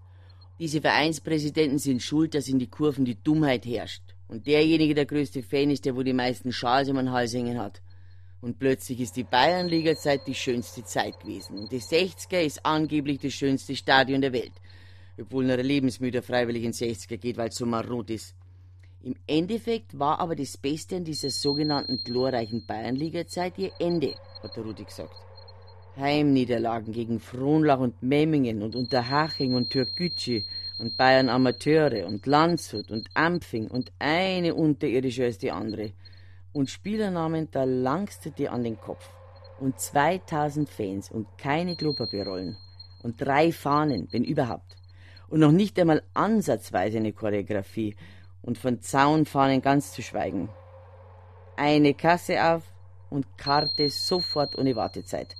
Diese 0.59 0.81
Vereinspräsidenten 0.81 1.79
sind 1.79 2.01
schuld, 2.01 2.33
dass 2.33 2.49
in 2.49 2.59
die 2.59 2.69
Kurven 2.69 3.05
die 3.05 3.23
Dummheit 3.23 3.65
herrscht. 3.65 4.03
Und 4.29 4.45
derjenige 4.45 4.93
der 4.93 5.07
größte 5.07 5.43
Fan 5.43 5.71
ist, 5.71 5.85
der 5.85 5.95
wo 5.95 6.03
die 6.03 6.13
meisten 6.13 6.53
Schals 6.53 6.87
um 6.87 6.95
den 6.95 7.11
Hals 7.11 7.33
hängen 7.33 7.59
hat. 7.59 7.81
Und 8.41 8.59
plötzlich 8.59 9.01
ist 9.01 9.17
die 9.17 9.23
Bayernliga-Zeit 9.23 10.21
die 10.27 10.35
schönste 10.35 10.85
Zeit 10.85 11.19
gewesen. 11.19 11.57
Und 11.57 11.71
die 11.71 11.81
60er 11.81 12.39
ist 12.39 12.65
angeblich 12.65 13.19
das 13.19 13.33
schönste 13.33 13.75
Stadion 13.75 14.21
der 14.21 14.31
Welt. 14.31 14.53
Obwohl 15.19 15.43
nur 15.43 15.57
ein 15.57 15.65
Lebensmüder 15.65 16.21
freiwillig 16.21 16.63
in 16.63 16.71
60er 16.71 17.17
geht, 17.17 17.37
weil 17.37 17.49
es 17.49 17.55
so 17.55 17.65
marot 17.65 18.11
ist. 18.11 18.35
Im 19.01 19.15
Endeffekt 19.27 19.97
war 19.97 20.19
aber 20.19 20.35
das 20.35 20.57
Beste 20.57 20.97
an 20.97 21.03
dieser 21.03 21.31
sogenannten 21.31 21.97
glorreichen 22.03 22.65
Bayernliga-Zeit 22.65 23.57
ihr 23.57 23.71
Ende, 23.79 24.13
hat 24.43 24.55
der 24.55 24.63
Rudi 24.63 24.83
gesagt. 24.83 25.15
Heimniederlagen 25.97 26.93
gegen 26.93 27.19
Frohnlach 27.19 27.79
und 27.79 28.01
Memmingen 28.03 28.61
und 28.61 28.75
Unterhaching 28.75 29.53
und 29.53 29.69
Türkgücü 29.69 30.43
und 30.79 30.97
Bayern 30.97 31.29
Amateure 31.29 32.07
und 32.07 32.25
Landshut 32.25 32.89
und 32.91 33.09
Ampfing 33.13 33.67
und 33.67 33.91
eine 33.99 34.55
unterirdische 34.55 35.25
als 35.25 35.37
die 35.37 35.51
andere– 35.51 35.91
und 36.51 36.69
Spielernamen, 36.69 37.49
da 37.51 37.63
langst 37.63 38.25
du 38.25 38.31
dir 38.31 38.51
an 38.51 38.63
den 38.63 38.79
Kopf. 38.79 39.07
Und 39.59 39.79
2000 39.79 40.69
Fans 40.69 41.11
und 41.11 41.27
keine 41.37 41.75
Klopapierrollen. 41.75 42.57
Und 43.03 43.21
drei 43.21 43.51
Fahnen, 43.51 44.07
wenn 44.11 44.23
überhaupt. 44.23 44.75
Und 45.29 45.41
noch 45.41 45.51
nicht 45.51 45.79
einmal 45.79 46.01
ansatzweise 46.13 46.97
eine 46.97 47.13
Choreografie. 47.13 47.95
Und 48.41 48.57
von 48.57 48.81
Zaunfahnen 48.81 49.61
ganz 49.61 49.91
zu 49.91 50.01
schweigen. 50.01 50.49
Eine 51.55 51.93
Kasse 51.93 52.43
auf 52.43 52.63
und 53.09 53.37
Karte 53.37 53.89
sofort 53.89 54.57
ohne 54.57 54.75
Wartezeit. 54.75 55.35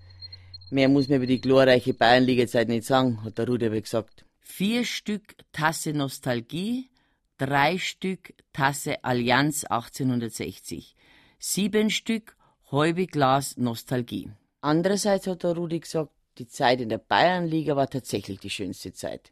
Mehr 0.69 0.89
muss 0.89 1.08
man 1.08 1.17
über 1.17 1.25
die 1.25 1.41
glorreiche 1.41 1.93
Bayernliga-Zeit 1.93 2.67
nicht 2.67 2.86
sagen, 2.86 3.23
hat 3.23 3.38
der 3.38 3.47
Ruder 3.47 3.69
gesagt. 3.69 4.25
Vier 4.51 4.83
Stück 4.83 5.35
Tasse 5.53 5.93
Nostalgie, 5.93 6.89
drei 7.38 7.77
Stück 7.77 8.33
Tasse 8.51 9.01
Allianz 9.05 9.63
1860 9.63 10.95
sieben 11.38 11.89
Stück 11.89 12.35
Glas 12.69 13.55
Nostalgie. 13.55 14.31
Andererseits 14.59 15.27
hat 15.27 15.43
der 15.43 15.55
Rudi 15.55 15.79
gesagt, 15.79 16.12
die 16.39 16.47
Zeit 16.47 16.81
in 16.81 16.89
der 16.89 16.97
Bayernliga 16.97 17.77
war 17.77 17.89
tatsächlich 17.89 18.39
die 18.39 18.49
schönste 18.49 18.91
Zeit. 18.91 19.31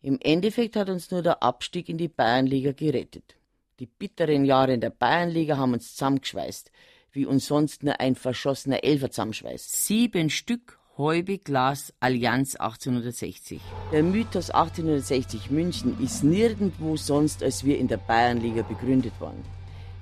Im 0.00 0.18
Endeffekt 0.20 0.76
hat 0.76 0.88
uns 0.88 1.10
nur 1.10 1.22
der 1.22 1.42
Abstieg 1.42 1.90
in 1.90 1.98
die 1.98 2.08
Bayernliga 2.08 2.72
gerettet. 2.72 3.34
Die 3.78 3.86
bitteren 3.86 4.46
Jahre 4.46 4.72
in 4.72 4.80
der 4.80 4.90
Bayernliga 4.90 5.58
haben 5.58 5.74
uns 5.74 5.92
zusammengeschweißt, 5.92 6.70
wie 7.10 7.26
uns 7.26 7.46
sonst 7.46 7.82
nur 7.82 8.00
ein 8.00 8.14
verschossener 8.14 8.84
Elfer 8.84 9.10
zusammenschweißt. 9.10 9.84
Sieben 9.84 10.30
Stück 10.30 10.78
Glas 10.94 11.94
Allianz 12.00 12.54
1860. 12.56 13.62
Der 13.92 14.02
Mythos 14.02 14.50
1860 14.50 15.50
München 15.50 15.98
ist 16.04 16.22
nirgendwo 16.22 16.98
sonst 16.98 17.42
als 17.42 17.64
wir 17.64 17.78
in 17.78 17.88
der 17.88 17.96
Bayernliga 17.96 18.62
begründet 18.62 19.18
worden. 19.18 19.42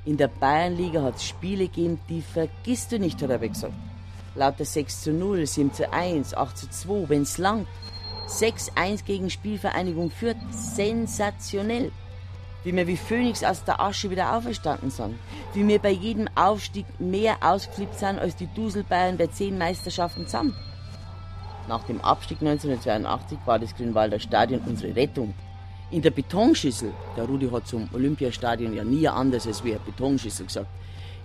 In 0.05 0.16
der 0.16 0.26
Bayernliga 0.26 1.03
hat 1.03 1.16
es 1.16 1.29
Spiele 1.29 1.68
gegeben, 1.68 2.00
die 2.09 2.22
vergisst 2.22 2.90
du 2.90 2.98
nicht, 2.98 3.22
hat 3.22 3.31
er 3.31 3.38
gesagt. 3.38 3.74
Lauter 4.35 4.64
6 4.64 5.03
zu 5.03 5.12
0, 5.12 5.46
7 5.46 5.72
zu 5.72 5.92
1, 5.92 6.35
8 6.35 6.59
zu 6.59 6.68
2, 6.68 7.09
wenn's 7.09 7.38
langt. 7.38 7.68
6-1 8.26 9.05
gegen 9.05 9.31
Spielvereinigung 9.31 10.11
führt. 10.11 10.38
Sensationell. 10.50 11.92
Wie 12.64 12.74
wir 12.74 12.87
wie 12.88 12.96
Phönix 12.96 13.44
aus 13.44 13.64
der 13.64 13.81
Asche 13.81 14.11
wieder 14.11 14.37
auferstanden 14.37 14.90
sind. 14.90 15.18
Wie 15.55 15.66
wir 15.66 15.79
bei 15.79 15.90
jedem 15.90 16.29
Aufstieg 16.35 16.87
mehr 16.98 17.37
ausgeflippt 17.42 17.98
sind 17.98 18.18
als 18.18 18.35
die 18.35 18.48
Duselbayern 18.48 19.16
bei 19.16 19.29
zehn 19.29 19.57
Meisterschaften 19.57 20.26
zusammen. 20.26 20.57
Nach 21.68 21.85
dem 21.85 22.01
Abstieg 22.01 22.38
1982 22.40 23.38
war 23.46 23.59
das 23.59 23.75
Grünwalder 23.75 24.18
Stadion 24.18 24.61
unsere 24.66 24.94
Rettung 24.96 25.35
in 25.90 26.03
der 26.03 26.11
Betonschüssel, 26.11 26.92
der 27.16 27.25
Rudi 27.25 27.49
hat 27.51 27.66
zum 27.66 27.88
Olympiastadion 27.92 28.75
ja 28.75 28.85
nie 28.85 29.09
anders 29.09 29.46
als 29.49 29.64
wie 29.64 29.73
eine 29.73 29.81
Betonschüssel 29.81 30.46
gesagt, 30.46 30.70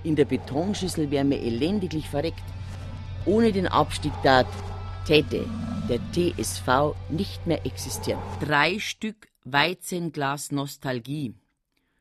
in 0.04 0.16
der 0.16 0.26
Betonschüssel 0.26 1.12
wären 1.12 1.30
wir 1.30 1.40
elendiglich 1.40 2.10
verreckt. 2.10 2.44
ohne 3.26 3.52
den 3.52 3.68
Abstieg 3.68 4.14
tat, 4.24 4.48
täte 5.06 5.46
der 5.90 6.00
TSV 6.14 6.96
nicht 7.10 7.46
mehr 7.48 7.66
existieren. 7.66 8.22
Drei 8.40 8.80
Stück 8.80 9.28
Weizenglas 9.44 10.52
Nostalgie. 10.52 11.34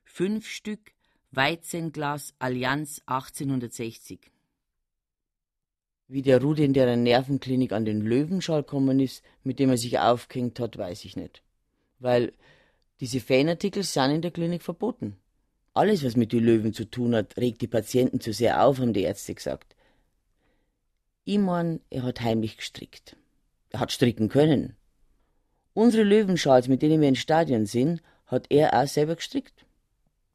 Fünf 0.04 0.46
Stück 0.48 0.92
Weizenglas 1.32 2.34
Allianz 2.38 3.02
1860. 3.06 4.33
Wie 6.06 6.22
der 6.22 6.40
Rudi 6.40 6.64
in 6.64 6.74
der 6.74 6.96
Nervenklinik 6.96 7.72
an 7.72 7.84
den 7.84 8.02
Löwenschall 8.02 8.62
gekommen 8.62 9.00
ist, 9.00 9.24
mit 9.42 9.58
dem 9.58 9.70
er 9.70 9.78
sich 9.78 9.98
aufgehängt 9.98 10.60
hat, 10.60 10.76
weiß 10.76 11.04
ich 11.06 11.16
nicht. 11.16 11.42
Weil 11.98 12.32
diese 13.00 13.20
Fanartikel 13.20 13.82
sind 13.82 14.10
in 14.10 14.22
der 14.22 14.30
Klinik 14.30 14.62
verboten. 14.62 15.16
Alles, 15.72 16.04
was 16.04 16.16
mit 16.16 16.32
den 16.32 16.44
Löwen 16.44 16.72
zu 16.72 16.84
tun 16.84 17.14
hat, 17.14 17.36
regt 17.36 17.62
die 17.62 17.66
Patienten 17.66 18.20
zu 18.20 18.32
sehr 18.32 18.64
auf, 18.64 18.78
haben 18.78 18.92
die 18.92 19.02
Ärzte 19.02 19.34
gesagt. 19.34 19.74
Ich 21.24 21.38
mein, 21.38 21.80
er 21.90 22.02
hat 22.02 22.20
heimlich 22.20 22.58
gestrickt. 22.58 23.16
Er 23.70 23.80
hat 23.80 23.90
stricken 23.90 24.28
können. 24.28 24.76
Unsere 25.72 26.04
Löwenschals, 26.04 26.68
mit 26.68 26.82
denen 26.82 27.00
wir 27.00 27.08
ins 27.08 27.18
Stadion 27.18 27.66
sind, 27.66 28.02
hat 28.26 28.46
er 28.50 28.80
auch 28.80 28.86
selber 28.86 29.16
gestrickt. 29.16 29.64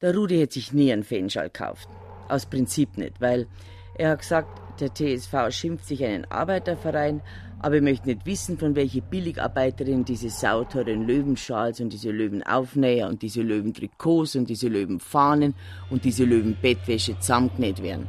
Der 0.01 0.13
Rudi 0.15 0.39
hätte 0.39 0.55
sich 0.55 0.73
nie 0.73 0.91
einen 0.91 1.03
Fanschal 1.03 1.49
gekauft. 1.49 1.87
Aus 2.27 2.45
Prinzip 2.45 2.97
nicht, 2.97 3.21
weil 3.21 3.47
er 3.95 4.11
hat 4.11 4.19
gesagt, 4.19 4.49
der 4.81 4.93
TSV 4.93 5.51
schimpft 5.51 5.85
sich 5.85 6.03
einen 6.03 6.25
Arbeiterverein, 6.25 7.21
aber 7.59 7.75
ich 7.75 7.81
möchte 7.81 8.07
nicht 8.07 8.25
wissen, 8.25 8.57
von 8.57 8.75
welcher 8.75 9.01
Billigarbeiterin 9.01 10.05
diese 10.05 10.29
sauteuren 10.29 11.05
Löwenschals 11.05 11.81
und 11.81 11.91
diese 11.91 12.11
Löwenaufnäher 12.11 13.07
und 13.07 13.21
diese 13.21 13.41
Löwentrikots 13.41 14.35
und 14.35 14.49
diese 14.49 14.69
Löwenfahnen 14.69 15.55
und 15.89 16.05
diese 16.05 16.23
Löwenbettwäsche 16.23 17.19
zusammengenäht 17.19 17.83
werden. 17.83 18.07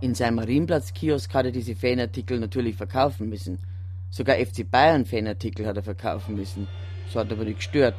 In 0.00 0.14
seinem 0.14 0.36
Marienplatz-Kiosk 0.36 1.32
hat 1.34 1.46
er 1.46 1.52
diese 1.52 1.76
Fanartikel 1.76 2.40
natürlich 2.40 2.76
verkaufen 2.76 3.28
müssen. 3.28 3.58
Sogar 4.10 4.36
FC 4.36 4.68
Bayern-Fanartikel 4.68 5.66
hat 5.66 5.76
er 5.76 5.82
verkaufen 5.82 6.34
müssen. 6.34 6.66
Das 7.06 7.16
hat 7.16 7.30
aber 7.30 7.44
nicht 7.44 7.58
gestört. 7.58 7.94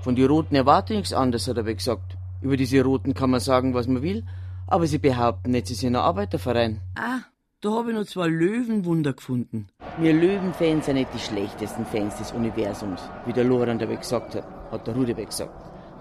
Von 0.00 0.16
den 0.16 0.26
Roten 0.26 0.54
erwarte 0.54 0.94
ich 0.94 0.98
nichts 0.98 1.12
anderes, 1.12 1.46
hat 1.46 1.56
er 1.56 1.60
aber 1.60 1.74
gesagt. 1.74 2.16
Über 2.40 2.56
diese 2.56 2.82
Roten 2.82 3.14
kann 3.14 3.30
man 3.30 3.40
sagen, 3.40 3.74
was 3.74 3.86
man 3.86 4.02
will, 4.02 4.24
aber 4.66 4.86
sie 4.86 4.98
behaupten 4.98 5.50
nicht, 5.50 5.66
sie 5.66 5.74
sind 5.74 5.96
ein 5.96 6.02
Arbeiterverein. 6.02 6.80
Ah, 6.96 7.20
da 7.60 7.70
habe 7.70 7.90
ich 7.90 7.96
noch 7.96 8.06
zwei 8.06 8.26
Löwenwunder 8.26 9.12
gefunden. 9.12 9.68
Wir 9.98 10.12
Löwenfans 10.12 10.86
sind 10.86 10.96
nicht 10.96 11.14
die 11.14 11.18
schlechtesten 11.18 11.86
Fans 11.86 12.16
des 12.16 12.32
Universums, 12.32 13.00
wie 13.24 13.32
der 13.32 13.44
Loran 13.44 13.78
dabei 13.78 13.96
gesagt 13.96 14.34
hat, 14.34 14.44
hat 14.70 14.86
der 14.86 14.94
Rudebeck 14.94 15.28
gesagt, 15.28 15.52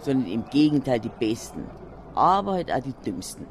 sondern 0.04 0.32
im 0.32 0.46
Gegenteil 0.50 1.00
die 1.00 1.12
besten, 1.20 1.64
aber 2.14 2.54
halt 2.54 2.72
auch 2.72 2.82
die 2.82 2.94
dümmsten. 3.06 3.46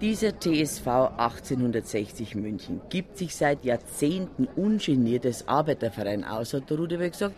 Dieser 0.00 0.38
TSV 0.38 0.86
1860 1.16 2.36
München 2.36 2.80
gibt 2.88 3.18
sich 3.18 3.34
seit 3.34 3.64
Jahrzehnten 3.64 4.46
ungeniert 4.56 5.26
als 5.26 5.48
Arbeiterverein 5.48 6.24
aus, 6.24 6.54
hat 6.54 6.70
der 6.70 6.78
Rudebeck 6.78 7.12
gesagt, 7.12 7.34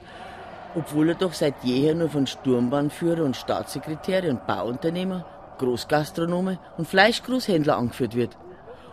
obwohl 0.75 1.09
er 1.09 1.15
doch 1.15 1.33
seit 1.33 1.55
jeher 1.65 1.95
nur 1.95 2.11
von 2.11 2.27
Sturmbahnführer 2.27 3.25
und 3.25 3.37
Staatssekretäre 3.37 4.31
und 4.31 4.47
Bauunternehmer, 4.47 5.25
Großgastronome 5.61 6.59
und 6.79 6.89
Fleischgroßhändler 6.89 7.77
angeführt 7.77 8.17
wird. 8.17 8.37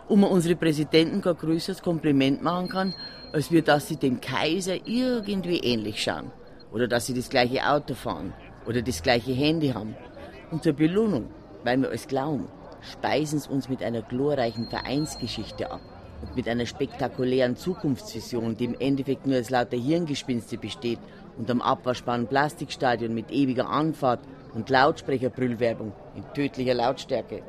Und 0.06 0.20
man 0.20 0.30
unsere 0.30 0.54
Präsidenten 0.54 1.22
kein 1.22 1.36
größeres 1.36 1.82
Kompliment 1.82 2.42
machen 2.42 2.68
kann, 2.68 2.94
als 3.32 3.50
wir, 3.50 3.62
dass 3.62 3.88
sie 3.88 3.96
dem 3.96 4.20
Kaiser 4.20 4.86
irgendwie 4.86 5.58
ähnlich 5.58 6.02
schauen. 6.02 6.30
Oder 6.72 6.86
dass 6.86 7.06
sie 7.06 7.14
das 7.14 7.30
gleiche 7.30 7.66
Auto 7.66 7.94
fahren. 7.94 8.34
Oder 8.66 8.82
das 8.82 9.02
gleiche 9.02 9.32
Handy 9.32 9.68
haben. 9.70 9.96
Und 10.50 10.62
zur 10.62 10.74
Belohnung, 10.74 11.30
weil 11.64 11.78
wir 11.80 11.90
es 11.90 12.06
glauben, 12.06 12.48
speisen 12.80 13.38
sie 13.38 13.50
uns 13.50 13.68
mit 13.68 13.82
einer 13.82 14.02
glorreichen 14.02 14.68
Vereinsgeschichte 14.68 15.70
ab 15.70 15.80
und 16.20 16.36
mit 16.36 16.48
einer 16.48 16.66
spektakulären 16.66 17.56
Zukunftsvision, 17.56 18.56
die 18.56 18.64
im 18.64 18.76
Endeffekt 18.78 19.26
nur 19.26 19.38
aus 19.38 19.50
lauter 19.50 19.76
Hirngespinste 19.76 20.58
besteht 20.58 20.98
und 21.38 21.50
am 21.50 21.62
abwaschbaren 21.62 22.26
Plastikstadion 22.26 23.14
mit 23.14 23.30
ewiger 23.30 23.70
Anfahrt 23.70 24.20
und 24.58 24.68
Lautsprecherbrüllwerbung 24.70 25.92
in 26.16 26.24
tödlicher 26.34 26.74
Lautstärke. 26.74 27.42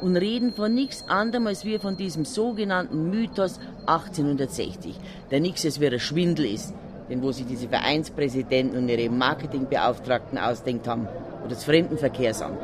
Und 0.00 0.16
reden 0.16 0.52
von 0.52 0.72
nichts 0.72 1.04
anderem 1.08 1.48
als 1.48 1.64
wir 1.64 1.80
von 1.80 1.96
diesem 1.96 2.24
sogenannten 2.24 3.10
Mythos 3.10 3.58
1860, 3.86 4.94
der 5.32 5.40
nichts 5.40 5.64
als 5.64 5.80
ein 5.80 5.98
Schwindel 5.98 6.46
ist, 6.46 6.72
den 7.10 7.22
wo 7.22 7.32
sich 7.32 7.46
diese 7.46 7.68
Vereinspräsidenten 7.68 8.78
und 8.78 8.88
ihre 8.88 9.10
Marketingbeauftragten 9.10 10.38
ausdenkt 10.38 10.86
haben, 10.86 11.08
oder 11.40 11.50
das 11.50 11.64
Fremdenverkehrsamt. 11.64 12.58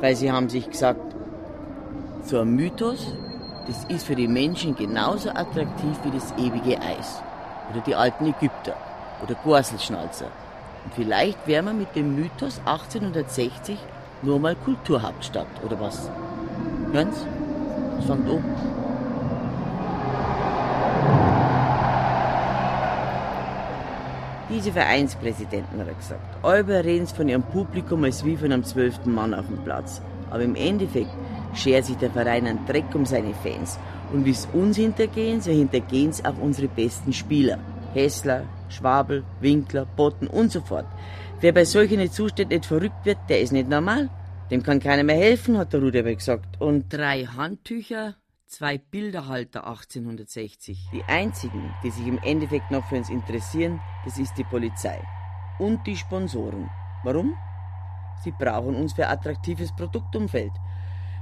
Weil 0.00 0.16
sie 0.16 0.32
haben 0.32 0.48
sich 0.48 0.68
gesagt, 0.70 1.14
so 2.22 2.40
ein 2.40 2.54
Mythos, 2.54 3.12
das 3.66 3.84
ist 3.84 4.06
für 4.06 4.16
die 4.16 4.28
Menschen 4.28 4.74
genauso 4.74 5.28
attraktiv 5.28 5.98
wie 6.02 6.10
das 6.12 6.32
ewige 6.38 6.80
Eis. 6.80 7.22
Oder 7.70 7.82
die 7.82 7.94
alten 7.94 8.26
Ägypter. 8.26 8.74
Oder 9.22 9.34
Gorselschnalzer. 9.44 10.30
Und 10.84 10.94
vielleicht 10.94 11.46
wären 11.46 11.66
wir 11.66 11.74
mit 11.74 11.94
dem 11.94 12.14
Mythos 12.14 12.60
1860 12.64 13.78
nur 14.22 14.38
mal 14.38 14.56
Kulturhauptstadt, 14.56 15.46
oder 15.64 15.78
was? 15.80 16.10
Hören's? 16.92 17.26
Das 17.96 18.06
fängt 18.06 18.28
an. 18.28 18.44
Diese 24.50 24.72
Vereinspräsidenten, 24.72 25.78
hat 25.78 25.88
er 25.88 25.94
gesagt, 25.94 26.38
alle 26.42 26.82
reden 26.82 27.06
von 27.06 27.28
ihrem 27.28 27.42
Publikum 27.42 28.04
als 28.04 28.24
wie 28.24 28.36
von 28.36 28.50
einem 28.50 28.64
zwölften 28.64 29.12
Mann 29.12 29.34
auf 29.34 29.46
dem 29.46 29.58
Platz. 29.58 30.00
Aber 30.30 30.42
im 30.42 30.54
Endeffekt 30.54 31.10
schert 31.54 31.84
sich 31.84 31.96
der 31.96 32.10
Verein 32.10 32.46
einen 32.46 32.64
Dreck 32.66 32.94
um 32.94 33.04
seine 33.04 33.34
Fans. 33.34 33.78
Und 34.10 34.24
wie 34.24 34.30
es 34.30 34.48
uns 34.54 34.76
hintergehen, 34.76 35.42
so 35.42 35.50
hintergehen 35.50 36.10
es 36.10 36.24
auch 36.24 36.38
unsere 36.40 36.68
besten 36.68 37.12
Spieler. 37.12 37.58
Hessler, 37.92 38.44
Schwabel, 38.72 39.24
Winkler, 39.40 39.86
Botten 39.86 40.28
und 40.28 40.52
so 40.52 40.60
fort. 40.60 40.86
Wer 41.40 41.52
bei 41.52 41.64
solchen 41.64 42.10
Zuständen 42.10 42.56
nicht 42.56 42.66
verrückt 42.66 43.04
wird, 43.04 43.18
der 43.28 43.40
ist 43.40 43.52
nicht 43.52 43.68
normal. 43.68 44.10
Dem 44.50 44.62
kann 44.62 44.80
keiner 44.80 45.04
mehr 45.04 45.16
helfen, 45.16 45.58
hat 45.58 45.72
der 45.72 45.80
Ruder 45.80 46.02
gesagt. 46.02 46.60
Und 46.60 46.92
drei 46.92 47.24
Handtücher, 47.24 48.16
zwei 48.46 48.78
Bilderhalter 48.78 49.66
1860. 49.66 50.88
Die 50.92 51.04
einzigen, 51.04 51.74
die 51.82 51.90
sich 51.90 52.06
im 52.06 52.18
Endeffekt 52.24 52.70
noch 52.70 52.88
für 52.88 52.96
uns 52.96 53.10
interessieren, 53.10 53.80
das 54.04 54.18
ist 54.18 54.36
die 54.38 54.44
Polizei. 54.44 54.98
Und 55.58 55.86
die 55.86 55.96
Sponsoren. 55.96 56.70
Warum? 57.04 57.34
Sie 58.24 58.32
brauchen 58.32 58.74
uns 58.74 58.94
für 58.94 59.08
attraktives 59.08 59.74
Produktumfeld. 59.76 60.52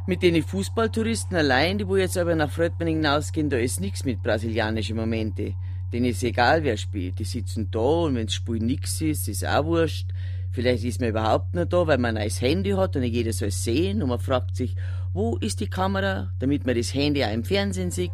Mit 0.07 0.23
den 0.23 0.41
Fußballtouristen 0.43 1.37
allein, 1.37 1.79
die 1.79 1.89
wo 1.89 1.97
jetzt 1.97 2.17
aber 2.17 2.37
nach 2.37 2.51
Fröttmanning 2.51 2.97
hinausgehen, 2.97 3.51
da 3.51 3.57
ist 3.57 3.81
nichts 3.81 4.05
mit 4.05 4.23
brasilianischen 4.23 4.97
Momente. 4.97 5.55
Denen 5.93 6.07
ist 6.07 6.23
egal, 6.23 6.65
wer 6.65 6.77
spielt. 6.77 7.19
Die 7.19 7.25
sitzen 7.25 7.71
da 7.71 7.79
und 7.79 8.17
wenn's 8.17 8.35
Spiel 8.35 8.59
nix 8.59 9.01
ist, 9.01 9.29
ist 9.29 9.47
auch 9.47 9.65
wurscht. 9.65 10.11
Vielleicht 10.51 10.85
ist 10.85 11.01
man 11.01 11.11
überhaupt 11.11 11.55
nur 11.55 11.67
da, 11.67 11.87
weil 11.87 11.99
man 11.99 12.17
ein 12.17 12.23
neues 12.23 12.41
Handy 12.41 12.71
hat 12.71 12.97
und 12.97 13.03
jeder 13.03 13.33
soll 13.33 13.49
es 13.49 13.63
sehen 13.63 14.03
und 14.03 14.09
man 14.09 14.19
fragt 14.19 14.57
sich, 14.57 14.75
wo 15.13 15.37
ist 15.37 15.61
die 15.61 15.69
Kamera, 15.69 16.33
damit 16.39 16.65
man 16.65 16.75
das 16.75 16.95
Handy 16.95 17.25
auch 17.25 17.33
im 17.33 17.45
Fernsehen 17.45 17.91
sieht. 17.91 18.11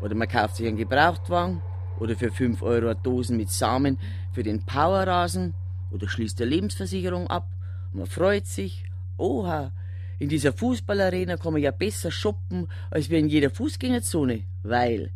Oder 0.00 0.14
man 0.14 0.28
kauft 0.28 0.56
sich 0.56 0.66
einen 0.66 0.76
Gebrauchtwagen 0.76 1.62
oder 1.98 2.16
für 2.16 2.30
5 2.30 2.62
Euro 2.62 2.86
eine 2.86 2.96
Dosen 2.96 3.36
mit 3.36 3.50
Samen 3.50 3.98
für 4.32 4.42
den 4.42 4.64
Powerrasen 4.64 5.54
oder 5.90 6.08
schließt 6.08 6.40
eine 6.40 6.50
Lebensversicherung 6.50 7.26
ab 7.28 7.48
und 7.92 7.98
man 7.98 8.06
freut 8.06 8.46
sich. 8.46 8.84
Oha, 9.16 9.72
in 10.18 10.28
dieser 10.28 10.52
Fußballarena 10.52 11.36
kann 11.36 11.52
man 11.52 11.62
ja 11.62 11.70
besser 11.70 12.10
shoppen 12.10 12.68
als 12.90 13.10
wir 13.10 13.18
in 13.18 13.28
jeder 13.28 13.50
Fußgängerzone, 13.50 14.44
weil 14.62 15.10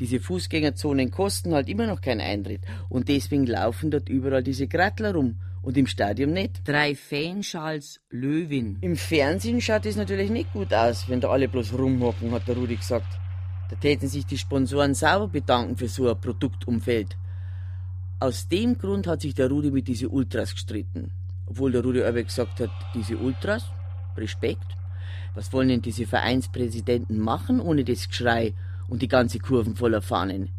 diese 0.00 0.20
Fußgängerzonen 0.20 1.10
kosten 1.10 1.54
halt 1.54 1.68
immer 1.68 1.86
noch 1.86 2.00
keinen 2.00 2.20
Eintritt 2.20 2.62
und 2.88 3.08
deswegen 3.08 3.46
laufen 3.46 3.90
dort 3.90 4.08
überall 4.08 4.42
diese 4.42 4.68
Grattler 4.68 5.14
rum 5.14 5.40
und 5.62 5.76
im 5.76 5.86
Stadion 5.86 6.32
nicht. 6.32 6.66
Drei 6.66 6.94
Fanschals 6.94 8.00
Löwin. 8.10 8.78
Im 8.80 8.96
Fernsehen 8.96 9.60
schaut 9.60 9.86
es 9.86 9.96
natürlich 9.96 10.30
nicht 10.30 10.52
gut 10.52 10.72
aus, 10.72 11.08
wenn 11.08 11.20
da 11.20 11.28
alle 11.28 11.48
bloß 11.48 11.72
rumhocken, 11.74 12.30
hat 12.30 12.46
der 12.48 12.56
Rudi 12.56 12.76
gesagt. 12.76 13.18
Da 13.70 13.76
täten 13.76 14.08
sich 14.08 14.24
die 14.24 14.38
Sponsoren 14.38 14.94
sauber 14.94 15.28
bedanken 15.28 15.76
für 15.76 15.88
so 15.88 16.08
ein 16.08 16.20
Produktumfeld. 16.20 17.16
Aus 18.20 18.48
dem 18.48 18.78
Grund 18.78 19.06
hat 19.06 19.20
sich 19.20 19.34
der 19.34 19.48
Rudi 19.48 19.70
mit 19.70 19.88
diesen 19.88 20.08
Ultras 20.08 20.54
gestritten. 20.54 21.12
Obwohl 21.46 21.72
der 21.72 21.82
Rudi 21.82 22.02
aber 22.02 22.22
gesagt 22.22 22.60
hat, 22.60 22.70
diese 22.94 23.16
Ultras, 23.16 23.64
Respekt. 24.16 24.66
Was 25.34 25.52
wollen 25.52 25.68
denn 25.68 25.82
diese 25.82 26.06
Vereinspräsidenten 26.06 27.18
machen 27.18 27.60
ohne 27.60 27.84
das 27.84 28.08
Geschrei 28.08 28.54
und 28.88 29.02
die 29.02 29.08
ganze 29.08 29.38
Kurven 29.38 29.76
voller 29.76 30.02
Fahnen? 30.02 30.50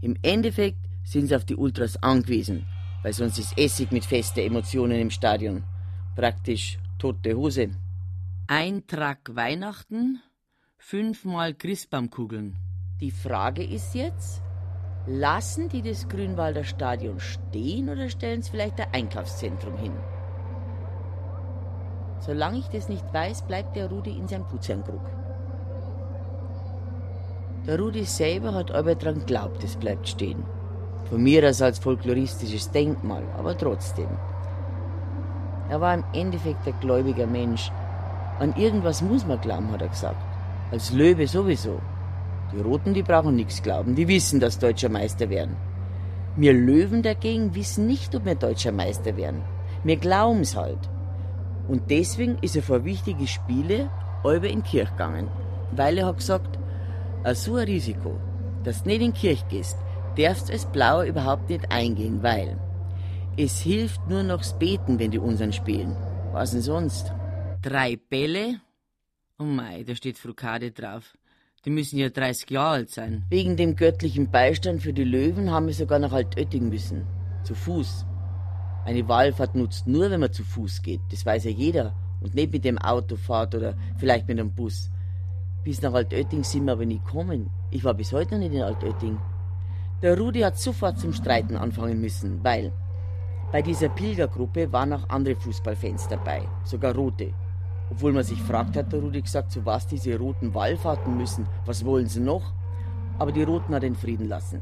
Im 0.00 0.16
Endeffekt 0.22 0.78
sind 1.04 1.28
sie 1.28 1.36
auf 1.36 1.44
die 1.44 1.56
Ultras 1.56 1.96
angewiesen 2.02 2.66
weil 3.02 3.12
sonst 3.12 3.38
ist 3.38 3.56
Essig 3.56 3.92
mit 3.92 4.04
feste 4.04 4.42
Emotionen 4.42 5.00
im 5.00 5.10
Stadion. 5.10 5.64
Praktisch 6.16 6.78
tote 6.98 7.34
Hose. 7.34 7.70
Ein 8.46 8.86
Track 8.86 9.30
Weihnachten, 9.34 10.20
fünfmal 10.76 11.54
Christbaumkugeln. 11.54 12.56
Die 13.00 13.10
Frage 13.10 13.62
ist 13.62 13.94
jetzt, 13.94 14.42
lassen 15.06 15.68
die 15.68 15.82
das 15.82 16.08
Grünwalder 16.08 16.64
Stadion 16.64 17.20
stehen 17.20 17.88
oder 17.88 18.08
stellen 18.08 18.42
sie 18.42 18.50
vielleicht 18.50 18.80
ein 18.80 18.92
Einkaufszentrum 18.92 19.76
hin? 19.76 19.92
Solange 22.20 22.58
ich 22.58 22.66
das 22.68 22.88
nicht 22.88 23.04
weiß, 23.12 23.46
bleibt 23.46 23.76
der 23.76 23.88
Rudi 23.88 24.10
in 24.10 24.26
seinem 24.26 24.46
Putzernkrug. 24.48 25.27
Der 27.68 27.78
Rudi 27.78 28.04
selber 28.04 28.54
hat 28.54 28.70
aber 28.70 28.94
dran 28.94 29.18
geglaubt, 29.18 29.62
es 29.62 29.76
bleibt 29.76 30.08
stehen. 30.08 30.42
Von 31.10 31.22
mir 31.22 31.46
aus 31.46 31.60
als 31.60 31.78
folkloristisches 31.78 32.70
Denkmal, 32.70 33.22
aber 33.36 33.58
trotzdem. 33.58 34.08
Er 35.68 35.78
war 35.78 35.92
im 35.92 36.04
Endeffekt 36.14 36.66
ein 36.66 36.72
gläubiger 36.80 37.26
Mensch. 37.26 37.70
An 38.38 38.56
irgendwas 38.56 39.02
muss 39.02 39.26
man 39.26 39.38
glauben, 39.42 39.70
hat 39.70 39.82
er 39.82 39.88
gesagt. 39.88 40.16
Als 40.70 40.92
Löwe 40.92 41.26
sowieso. 41.26 41.78
Die 42.54 42.60
Roten, 42.62 42.94
die 42.94 43.02
brauchen 43.02 43.36
nichts 43.36 43.62
glauben, 43.62 43.94
die 43.94 44.08
wissen, 44.08 44.40
dass 44.40 44.58
deutscher 44.58 44.88
Meister 44.88 45.28
werden. 45.28 45.54
Wir 46.36 46.54
Löwen 46.54 47.02
dagegen 47.02 47.54
wissen 47.54 47.86
nicht, 47.86 48.14
ob 48.14 48.24
wir 48.24 48.34
deutscher 48.34 48.72
Meister 48.72 49.14
werden. 49.18 49.42
Wir 49.84 49.96
glauben's 49.96 50.56
halt. 50.56 50.88
Und 51.68 51.90
deswegen 51.90 52.38
ist 52.40 52.56
er 52.56 52.62
vor 52.62 52.86
wichtige 52.86 53.26
Spiele 53.26 53.90
über 54.24 54.48
in 54.48 54.62
die 54.62 54.70
Kirche 54.70 54.92
gegangen. 54.92 55.28
Weil 55.72 55.98
er 55.98 56.06
hat 56.06 56.16
gesagt, 56.16 56.57
so 57.34 57.56
ein 57.56 57.66
Risiko, 57.66 58.18
dass 58.64 58.82
du 58.82 58.88
nicht 58.88 59.02
in 59.02 59.12
die 59.12 59.20
Kirche 59.20 59.44
gehst, 59.48 59.76
darfst 60.16 60.50
als 60.50 60.66
Blauer 60.66 61.04
überhaupt 61.04 61.48
nicht 61.48 61.70
eingehen, 61.70 62.22
weil 62.22 62.58
es 63.36 63.60
hilft 63.60 64.08
nur 64.08 64.22
nochs 64.22 64.58
Beten, 64.58 64.98
wenn 64.98 65.10
die 65.10 65.18
unseren 65.18 65.52
spielen. 65.52 65.96
Was 66.32 66.50
denn 66.50 66.60
sonst? 66.60 67.12
Drei 67.62 67.96
Bälle? 67.96 68.60
Oh 69.38 69.44
mei, 69.44 69.84
da 69.84 69.94
steht 69.94 70.18
Frukade 70.18 70.72
drauf. 70.72 71.16
Die 71.64 71.70
müssen 71.70 71.98
ja 71.98 72.08
30 72.08 72.50
Jahre 72.50 72.74
alt 72.74 72.90
sein. 72.90 73.24
Wegen 73.30 73.56
dem 73.56 73.76
göttlichen 73.76 74.30
Beistand 74.30 74.82
für 74.82 74.92
die 74.92 75.04
Löwen 75.04 75.50
haben 75.50 75.66
wir 75.66 75.74
sogar 75.74 75.98
nach 75.98 76.12
Altötting 76.12 76.68
müssen. 76.68 77.06
Zu 77.44 77.54
Fuß. 77.54 78.04
Eine 78.84 79.06
Wallfahrt 79.08 79.54
nutzt 79.54 79.86
nur, 79.86 80.10
wenn 80.10 80.20
man 80.20 80.32
zu 80.32 80.44
Fuß 80.44 80.82
geht. 80.82 81.00
Das 81.10 81.26
weiß 81.26 81.44
ja 81.44 81.50
jeder. 81.50 81.94
Und 82.20 82.34
nicht 82.34 82.52
mit 82.52 82.64
dem 82.64 82.78
Auto 82.78 83.16
fahrt 83.16 83.54
oder 83.54 83.76
vielleicht 83.98 84.26
mit 84.28 84.40
einem 84.40 84.54
Bus. 84.54 84.90
Bis 85.64 85.82
nach 85.82 85.92
Altötting 85.92 86.44
sind 86.44 86.64
wir 86.64 86.72
aber 86.72 86.86
nie 86.86 86.98
gekommen. 86.98 87.50
Ich 87.70 87.84
war 87.84 87.94
bis 87.94 88.12
heute 88.12 88.34
noch 88.34 88.40
nicht 88.40 88.54
in 88.54 88.62
Altötting. 88.62 89.18
Der 90.02 90.16
Rudi 90.16 90.40
hat 90.40 90.58
sofort 90.58 90.98
zum 90.98 91.12
Streiten 91.12 91.56
anfangen 91.56 92.00
müssen, 92.00 92.42
weil 92.44 92.72
bei 93.50 93.62
dieser 93.62 93.88
Pilgergruppe 93.88 94.72
waren 94.72 94.92
auch 94.92 95.08
andere 95.08 95.34
Fußballfans 95.34 96.08
dabei, 96.08 96.42
sogar 96.64 96.94
rote. 96.94 97.32
Obwohl 97.90 98.12
man 98.12 98.22
sich 98.22 98.40
fragt, 98.40 98.76
hat 98.76 98.92
der 98.92 99.00
Rudi 99.00 99.22
gesagt, 99.22 99.50
zu 99.50 99.64
was 99.64 99.86
diese 99.86 100.16
roten 100.18 100.54
Wallfahrten 100.54 101.16
müssen, 101.16 101.46
was 101.64 101.84
wollen 101.84 102.06
sie 102.06 102.20
noch? 102.20 102.52
Aber 103.18 103.32
die 103.32 103.42
Roten 103.42 103.74
hat 103.74 103.82
den 103.82 103.96
Frieden 103.96 104.28
lassen. 104.28 104.60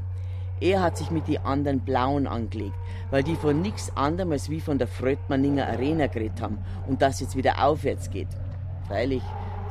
Er 0.60 0.80
hat 0.80 0.96
sich 0.96 1.10
mit 1.10 1.28
die 1.28 1.38
anderen 1.38 1.80
Blauen 1.80 2.26
angelegt, 2.26 2.76
weil 3.10 3.22
die 3.22 3.36
von 3.36 3.60
nichts 3.60 3.94
anderem 3.94 4.32
als 4.32 4.48
wie 4.48 4.60
von 4.60 4.78
der 4.78 4.88
Fröttmanninger 4.88 5.66
Arena 5.66 6.06
geredet 6.06 6.40
haben 6.40 6.58
und 6.86 7.02
das 7.02 7.20
jetzt 7.20 7.36
wieder 7.36 7.62
aufwärts 7.62 8.08
geht. 8.08 8.28
Freilich, 8.86 9.22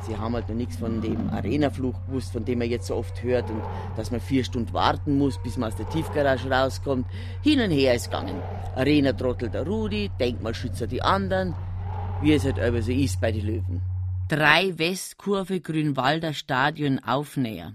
sie 0.06 0.16
haben 0.16 0.34
halt 0.34 0.48
noch 0.48 0.56
nichts 0.56 0.76
von 0.76 1.00
dem 1.00 1.30
Arenafluch 1.30 1.94
gewusst, 2.06 2.32
von 2.32 2.44
dem 2.44 2.58
man 2.58 2.70
jetzt 2.70 2.86
so 2.86 2.96
oft 2.96 3.22
hört 3.22 3.48
und 3.50 3.62
dass 3.96 4.10
man 4.10 4.20
vier 4.20 4.44
Stunden 4.44 4.72
warten 4.72 5.18
muss, 5.18 5.42
bis 5.42 5.56
man 5.56 5.70
aus 5.70 5.76
der 5.76 5.88
Tiefgarage 5.88 6.50
rauskommt. 6.50 7.06
Hin 7.42 7.60
und 7.60 7.70
her 7.70 7.94
ist 7.94 8.10
gegangen. 8.10 8.40
Arena-Trottel 8.74 9.50
der 9.50 9.66
Rudi, 9.66 10.10
Denkmalschützer 10.20 10.86
die 10.86 11.02
anderen, 11.02 11.54
wie 12.22 12.32
es 12.32 12.44
halt 12.44 12.58
aber 12.58 12.82
so 12.82 12.92
ist 12.92 13.20
bei 13.20 13.32
den 13.32 13.46
Löwen. 13.46 13.82
Drei 14.28 14.76
Westkurve 14.76 15.60
Grünwalder 15.60 16.32
Stadion 16.32 16.98
Aufnäher. 16.98 17.74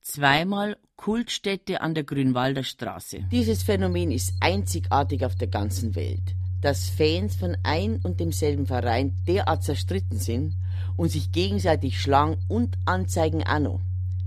Zweimal 0.00 0.76
Kultstätte 0.96 1.80
an 1.80 1.94
der 1.94 2.04
Grünwalder 2.04 2.62
Straße. 2.62 3.24
Dieses 3.30 3.62
Phänomen 3.62 4.10
ist 4.10 4.34
einzigartig 4.40 5.24
auf 5.24 5.34
der 5.34 5.48
ganzen 5.48 5.94
Welt. 5.94 6.36
Dass 6.60 6.90
Fans 6.90 7.34
von 7.34 7.56
ein 7.64 8.00
und 8.04 8.20
demselben 8.20 8.66
Verein 8.66 9.16
derart 9.26 9.64
zerstritten 9.64 10.18
sind 10.18 10.54
und 10.96 11.10
sich 11.10 11.32
gegenseitig 11.32 12.00
schlagen 12.00 12.36
und 12.48 12.76
anzeigen 12.84 13.42
auch 13.44 13.58
noch. 13.58 13.80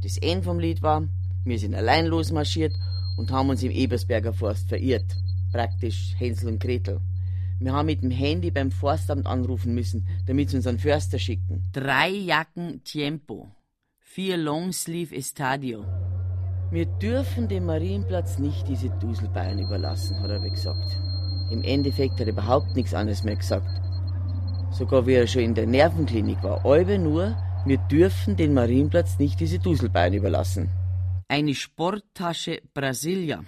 Das 0.03 0.17
Ende 0.17 0.43
vom 0.43 0.59
Lied 0.59 0.81
war, 0.81 1.07
wir 1.43 1.59
sind 1.59 1.75
allein 1.75 2.05
losmarschiert 2.05 2.73
und 3.17 3.31
haben 3.31 3.49
uns 3.49 3.63
im 3.63 3.71
Ebersberger 3.71 4.33
Forst 4.33 4.69
verirrt. 4.69 5.15
Praktisch 5.51 6.15
Hänsel 6.17 6.49
und 6.49 6.59
Gretel. 6.59 6.99
Wir 7.59 7.71
haben 7.71 7.85
mit 7.85 8.01
dem 8.03 8.11
Handy 8.11 8.51
beim 8.51 8.71
Forstamt 8.71 9.25
anrufen 9.25 9.73
müssen, 9.73 10.05
damit 10.25 10.49
sie 10.49 10.57
uns 10.57 10.67
einen 10.67 10.79
Förster 10.79 11.19
schicken. 11.19 11.63
Drei 11.71 12.09
Jacken 12.09 12.83
Tiempo. 12.83 13.47
Vier 13.97 14.37
Longsleeve 14.37 15.15
Estadio. 15.15 15.85
Wir 16.71 16.85
dürfen 16.85 17.47
dem 17.47 17.65
Marienplatz 17.65 18.39
nicht 18.39 18.67
diese 18.67 18.89
Duselbayern 18.89 19.59
überlassen, 19.59 20.19
hat 20.19 20.31
er 20.31 20.39
gesagt. 20.39 20.97
Im 21.51 21.63
Endeffekt 21.63 22.13
hat 22.13 22.27
er 22.27 22.33
überhaupt 22.33 22.75
nichts 22.75 22.93
anderes 22.93 23.23
mehr 23.23 23.35
gesagt. 23.35 23.84
Sogar 24.71 25.05
wie 25.07 25.13
er 25.13 25.27
schon 25.27 25.43
in 25.43 25.55
der 25.55 25.67
Nervenklinik 25.67 26.43
war. 26.43 26.65
Albe 26.65 26.97
nur, 26.97 27.35
wir 27.65 27.77
dürfen 27.77 28.35
den 28.35 28.53
Marienplatz 28.53 29.17
nicht 29.19 29.39
diese 29.39 29.59
Duselbayern 29.59 30.13
überlassen. 30.13 30.69
Eine 31.27 31.55
Sporttasche 31.55 32.61
Brasilia. 32.73 33.43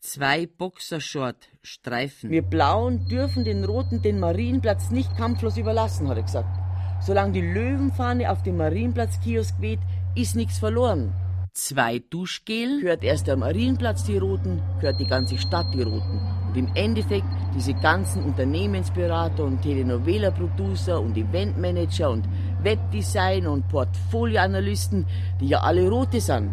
Zwei 0.00 0.46
Boxershort-Streifen. 0.46 2.30
Wir 2.30 2.40
Blauen 2.40 3.06
dürfen 3.08 3.44
den 3.44 3.64
Roten 3.64 4.00
den 4.00 4.18
Marienplatz 4.18 4.90
nicht 4.90 5.14
kampflos 5.16 5.58
überlassen, 5.58 6.08
hat 6.08 6.16
er 6.16 6.22
gesagt. 6.22 6.58
Solange 7.02 7.32
die 7.32 7.42
Löwenfahne 7.42 8.30
auf 8.30 8.42
dem 8.42 8.56
Marienplatz-Kiosk 8.56 9.60
weht, 9.60 9.80
ist 10.14 10.36
nichts 10.36 10.58
verloren. 10.58 11.12
Zwei 11.52 11.98
Duschgel. 11.98 12.80
Gehört 12.80 13.02
erst 13.02 13.26
der 13.26 13.36
Marienplatz 13.36 14.04
die 14.04 14.18
Roten, 14.18 14.62
gehört 14.80 15.00
die 15.00 15.06
ganze 15.06 15.36
Stadt 15.36 15.66
die 15.74 15.82
Roten. 15.82 16.20
Und 16.48 16.56
im 16.56 16.68
Endeffekt 16.74 17.26
diese 17.54 17.74
ganzen 17.74 18.22
Unternehmensberater 18.22 19.44
und 19.44 19.60
Telenovela-Producer 19.62 21.00
und 21.00 21.16
Eventmanager 21.16 22.10
und 22.10 22.28
Webdesigner 22.62 23.50
und 23.50 23.68
Portfolioanalysten, 23.68 25.06
die 25.40 25.48
ja 25.48 25.60
alle 25.60 25.88
Rote 25.88 26.20
sind. 26.20 26.50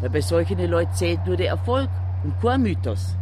Weil 0.00 0.10
bei 0.10 0.20
solchen 0.20 0.58
Leuten 0.70 0.94
zählt 0.94 1.26
nur 1.26 1.36
der 1.36 1.48
Erfolg 1.48 1.90
und 2.24 2.40
kein 2.40 2.62
Mythos. 2.62 3.16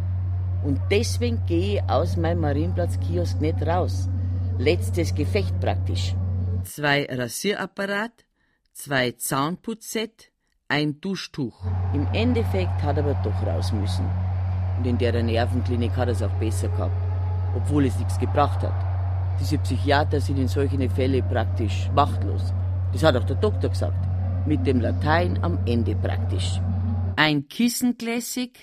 Und 0.63 0.79
deswegen 0.89 1.45
gehe 1.45 1.75
ich 1.75 1.89
aus 1.89 2.17
meinem 2.17 2.41
Marienplatz-Kiosk 2.41 3.41
nicht 3.41 3.61
raus. 3.65 4.07
Letztes 4.57 5.13
Gefecht 5.13 5.59
praktisch. 5.59 6.15
Zwei 6.63 7.05
Rasierapparat, 7.05 8.25
zwei 8.73 9.11
Zahnputzset, 9.11 10.31
ein 10.69 10.99
Duschtuch. 10.99 11.63
Im 11.93 12.07
Endeffekt 12.13 12.81
hat 12.83 12.97
er 12.97 13.03
aber 13.03 13.13
doch 13.23 13.45
raus 13.45 13.71
müssen. 13.71 14.05
Und 14.77 14.85
in 14.85 14.97
der 14.97 15.23
Nervenklinik 15.23 15.95
hat 15.95 16.09
er 16.09 16.13
es 16.13 16.21
auch 16.21 16.33
besser 16.39 16.67
gehabt, 16.69 16.95
obwohl 17.55 17.85
es 17.85 17.97
nichts 17.97 18.19
gebracht 18.19 18.61
hat. 18.61 18.73
Diese 19.39 19.57
Psychiater 19.59 20.19
sind 20.19 20.37
in 20.37 20.47
solchen 20.47 20.89
Fällen 20.89 21.27
praktisch 21.27 21.89
machtlos. 21.95 22.53
Das 22.91 23.03
hat 23.03 23.15
auch 23.15 23.23
der 23.23 23.37
Doktor 23.37 23.69
gesagt. 23.69 23.97
Mit 24.45 24.65
dem 24.65 24.81
Latein 24.81 25.41
am 25.43 25.59
Ende 25.65 25.95
praktisch. 25.95 26.59
Ein 27.15 27.47
Kissen-Classic, 27.47 28.57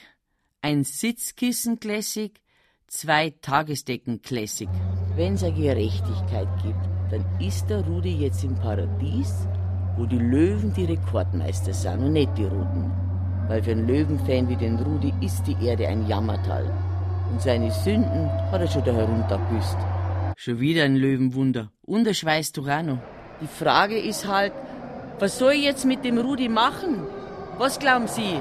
ein 0.62 0.84
Sitzkissen-Classic, 0.84 2.40
zwei 2.86 3.30
Tagesdecken-Classic. 3.30 4.68
Wenn 5.16 5.34
es 5.34 5.42
eine 5.42 5.54
Gerechtigkeit 5.54 6.48
gibt, 6.62 6.78
dann 7.10 7.24
ist 7.40 7.68
der 7.68 7.84
Rudi 7.84 8.16
jetzt 8.16 8.44
im 8.44 8.54
Paradies, 8.54 9.46
wo 9.96 10.06
die 10.06 10.18
Löwen 10.18 10.72
die 10.74 10.86
Rekordmeister 10.86 11.72
sind 11.72 12.02
und 12.02 12.12
nicht 12.12 12.36
die 12.36 12.44
Roten. 12.44 12.90
Weil 13.48 13.62
für 13.62 13.72
einen 13.72 13.86
Löwenfan 13.86 14.48
wie 14.48 14.56
den 14.56 14.78
Rudi 14.78 15.12
ist 15.20 15.46
die 15.46 15.56
Erde 15.64 15.86
ein 15.86 16.06
Jammertal. 16.08 16.70
Und 17.30 17.40
seine 17.40 17.70
Sünden 17.70 18.30
hat 18.50 18.60
er 18.60 18.68
schon 18.68 18.84
da 18.84 18.92
heruntergebüßt. 18.92 19.76
Schon 20.36 20.60
wieder 20.60 20.84
ein 20.84 20.96
Löwenwunder. 20.96 21.70
Und 21.82 22.06
er 22.06 22.14
schweißt 22.14 22.56
noch. 22.56 22.98
Die 23.40 23.46
Frage 23.46 23.98
ist 23.98 24.26
halt, 24.26 24.52
was 25.18 25.38
soll 25.38 25.52
ich 25.52 25.64
jetzt 25.64 25.84
mit 25.84 26.04
dem 26.04 26.18
Rudi 26.18 26.48
machen? 26.48 27.02
Was 27.58 27.78
glauben 27.78 28.08
Sie? 28.08 28.40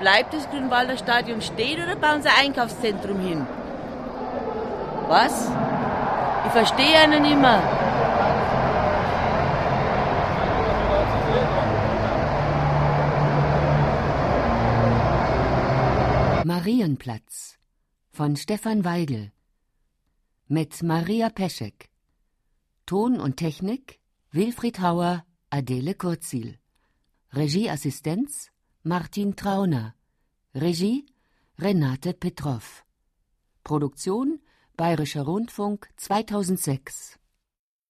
Bleibt 0.00 0.34
das 0.34 0.50
Grünwalder 0.50 0.96
Stadion 0.96 1.40
stehen 1.40 1.82
oder 1.82 1.94
bauen 1.94 2.22
Sie 2.22 2.28
ein 2.28 2.46
Einkaufszentrum 2.46 3.20
hin? 3.20 3.46
Was? 5.08 5.50
Ich 6.46 6.52
verstehe 6.52 6.98
einen 6.98 7.24
immer. 7.24 7.62
Marienplatz 16.62 17.58
von 18.12 18.36
Stefan 18.36 18.84
Weigel 18.84 19.32
mit 20.46 20.80
Maria 20.84 21.28
Peschek. 21.28 21.90
Ton 22.86 23.18
und 23.18 23.36
Technik 23.36 23.98
Wilfried 24.30 24.78
Hauer, 24.78 25.26
Adele 25.50 25.96
Kurzil. 25.96 26.60
Regieassistenz 27.32 28.52
Martin 28.84 29.34
Trauner. 29.34 29.96
Regie 30.54 31.04
Renate 31.58 32.14
Petroff. 32.14 32.84
Produktion 33.64 34.38
Bayerischer 34.76 35.22
Rundfunk 35.22 35.88
2006 35.96 37.18